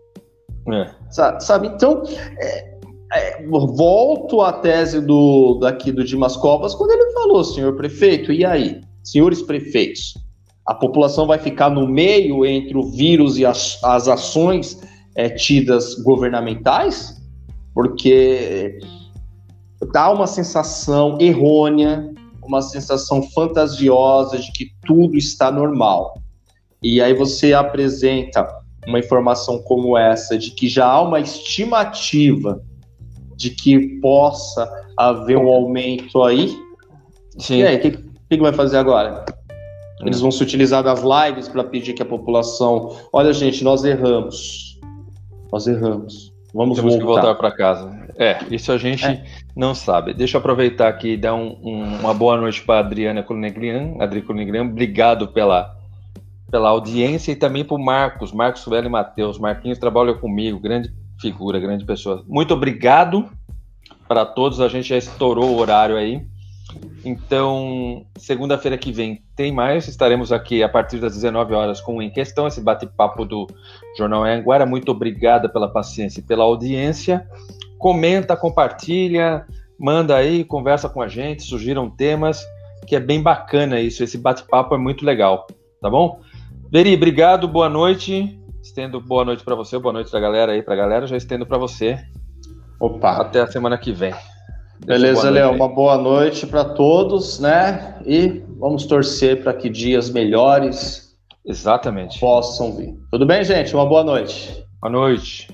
É. 0.73 0.91
Sabe, 1.11 1.45
sabe? 1.45 1.67
Então 1.69 2.03
é, 2.41 2.75
é, 3.13 3.47
volto 3.47 4.41
à 4.41 4.53
tese 4.53 5.01
do 5.01 5.59
daqui 5.61 5.93
do 5.93 6.03
Dimas 6.03 6.37
Covas 6.37 6.75
quando 6.75 6.93
ele 6.93 7.13
falou, 7.13 7.45
senhor 7.45 7.77
prefeito, 7.77 8.33
e 8.33 8.45
aí, 8.45 8.81
senhores 9.03 9.43
prefeitos, 9.43 10.15
a 10.67 10.75
população 10.75 11.27
vai 11.27 11.39
ficar 11.39 11.69
no 11.69 11.87
meio 11.87 12.47
entre 12.47 12.77
o 12.77 12.91
vírus 12.91 13.37
e 13.37 13.45
as, 13.45 13.79
as 13.85 14.09
ações 14.09 14.81
é, 15.15 15.29
tidas 15.29 15.95
governamentais, 15.97 17.21
porque 17.73 18.79
dá 19.93 20.11
uma 20.11 20.27
sensação 20.27 21.19
errônea, 21.21 22.13
uma 22.43 22.63
sensação 22.63 23.23
fantasiosa 23.31 24.39
de 24.39 24.53
que 24.53 24.73
tudo 24.87 25.17
está 25.17 25.51
normal. 25.51 26.19
E 26.83 27.01
aí 27.01 27.15
você 27.15 27.53
apresenta 27.53 28.47
uma 28.87 28.99
informação 28.99 29.63
como 29.63 29.97
essa, 29.97 30.37
de 30.37 30.51
que 30.51 30.69
já 30.69 30.87
há 30.87 31.01
uma 31.01 31.21
estimativa 31.21 32.63
de 33.37 33.51
que 33.51 34.01
possa 34.01 34.71
haver 34.97 35.37
um 35.37 35.49
aumento 35.49 36.23
aí. 36.23 36.57
Sim. 37.39 37.59
E 37.59 37.67
aí, 37.67 37.77
o 37.77 37.81
que, 37.81 37.91
que 38.29 38.37
vai 38.37 38.53
fazer 38.53 38.77
agora? 38.77 39.25
Eles 40.03 40.21
vão 40.21 40.31
se 40.31 40.43
utilizar 40.43 40.83
das 40.83 41.03
lives 41.03 41.49
para 41.49 41.65
pedir 41.65 41.95
que 41.95 42.03
a 42.03 42.07
população. 42.07 42.97
Olha, 43.13 43.33
gente, 43.33 43.65
nós 43.65 43.85
erramos 43.85 44.74
nós 45.55 45.69
erramos. 45.69 46.35
Vamos 46.53 46.77
Temos 46.77 46.95
voltar. 46.95 46.99
que 46.99 47.05
voltar 47.05 47.35
para 47.37 47.51
casa. 47.53 48.09
É, 48.17 48.39
isso 48.51 48.73
a 48.73 48.79
gente 48.79 49.07
é. 49.07 49.25
não 49.55 49.73
sabe. 49.73 50.13
Deixa 50.13 50.37
eu 50.37 50.41
aproveitar 50.41 50.89
aqui 50.89 51.11
e 51.11 51.17
dar 51.17 51.35
um, 51.35 51.57
um, 51.63 51.99
uma 52.01 52.13
boa 52.13 52.37
noite 52.37 52.61
para 52.63 52.81
Adriana 52.81 53.23
Colnegrian. 53.23 53.95
Adri 54.01 54.21
Colnegrian, 54.21 54.65
obrigado 54.65 55.29
pela, 55.29 55.77
pela 56.51 56.71
audiência 56.71 57.31
e 57.31 57.37
também 57.37 57.65
para 57.65 57.77
o 57.77 57.85
Marcos, 57.85 58.33
Marcos 58.33 58.65
Velho 58.67 58.87
e 58.87 58.91
Matheus. 58.91 59.39
Marquinhos 59.39 59.79
trabalha 59.79 60.15
comigo, 60.15 60.59
grande 60.59 60.93
figura, 61.21 61.61
grande 61.61 61.85
pessoa. 61.85 62.25
Muito 62.27 62.53
obrigado 62.53 63.29
para 64.09 64.25
todos. 64.27 64.61
A 64.61 64.67
gente 64.67 64.89
já 64.89 64.97
estourou 64.97 65.51
o 65.51 65.59
horário 65.59 65.97
aí. 65.97 66.27
Então, 67.05 68.07
segunda-feira 68.17 68.79
que 68.79 68.91
vem 68.91 69.23
tem 69.37 69.53
mais. 69.53 69.87
Estaremos 69.87 70.33
aqui 70.33 70.63
a 70.63 70.69
partir 70.69 70.99
das 70.99 71.15
19 71.15 71.55
horas 71.55 71.81
com 71.81 72.01
Em 72.01 72.11
Questão, 72.11 72.47
esse 72.47 72.61
bate-papo 72.61 73.25
do 73.25 73.47
Jornal 73.97 74.25
Anguera. 74.25 74.65
Muito 74.65 74.91
obrigada 74.91 75.49
pela 75.49 75.69
paciência 75.69 76.21
e 76.21 76.23
pela 76.23 76.45
audiência. 76.45 77.29
Comenta, 77.79 78.37
compartilha, 78.37 79.47
manda 79.79 80.17
aí, 80.17 80.45
conversa 80.45 80.89
com 80.89 81.03
a 81.03 81.09
gente, 81.09 81.43
sugiram 81.43 81.91
temas, 81.91 82.43
que 82.87 82.97
é 82.97 83.01
bem 83.01 83.23
bacana 83.23 83.79
isso. 83.81 84.03
Esse 84.03 84.17
bate-papo 84.17 84.75
é 84.75 84.79
muito 84.79 85.05
legal, 85.05 85.47
tá 85.83 85.91
bom? 85.91 86.21
Veri, 86.73 86.95
obrigado, 86.95 87.47
boa 87.47 87.69
noite. 87.69 88.41
Estendo 88.63 88.99
boa 88.99 89.27
noite 89.27 89.45
para 89.45 89.55
você, 89.55 89.79
boa 89.79 89.93
noite 89.93 90.11
da 90.11 90.19
galera 90.19 90.53
aí, 90.53 90.63
pra 90.63 90.75
galera. 90.75 91.07
Já 91.07 91.17
estendo 91.17 91.45
para 91.45 91.59
você. 91.59 91.99
Opa. 92.81 93.21
Até 93.21 93.43
a 93.43 93.47
semana 93.47 93.77
que 93.77 93.93
vem. 93.93 94.15
Beleza, 94.85 95.31
Léo. 95.31 95.53
Uma 95.53 95.69
boa 95.69 95.97
noite 95.99 96.47
para 96.47 96.65
todos, 96.65 97.39
né? 97.41 97.97
E 98.07 98.43
vamos 98.59 98.87
torcer 98.87 99.43
para 99.43 99.53
que 99.55 99.69
dias 99.69 100.11
melhores 100.11 101.17
Exatamente. 101.45 102.19
possam 102.21 102.77
vir. 102.77 102.95
Tudo 103.11 103.27
bem, 103.27 103.45
gente? 103.45 103.75
Uma 103.75 103.87
boa 103.87 104.05
noite. 104.05 104.65
Boa 104.81 104.91
noite. 104.93 105.49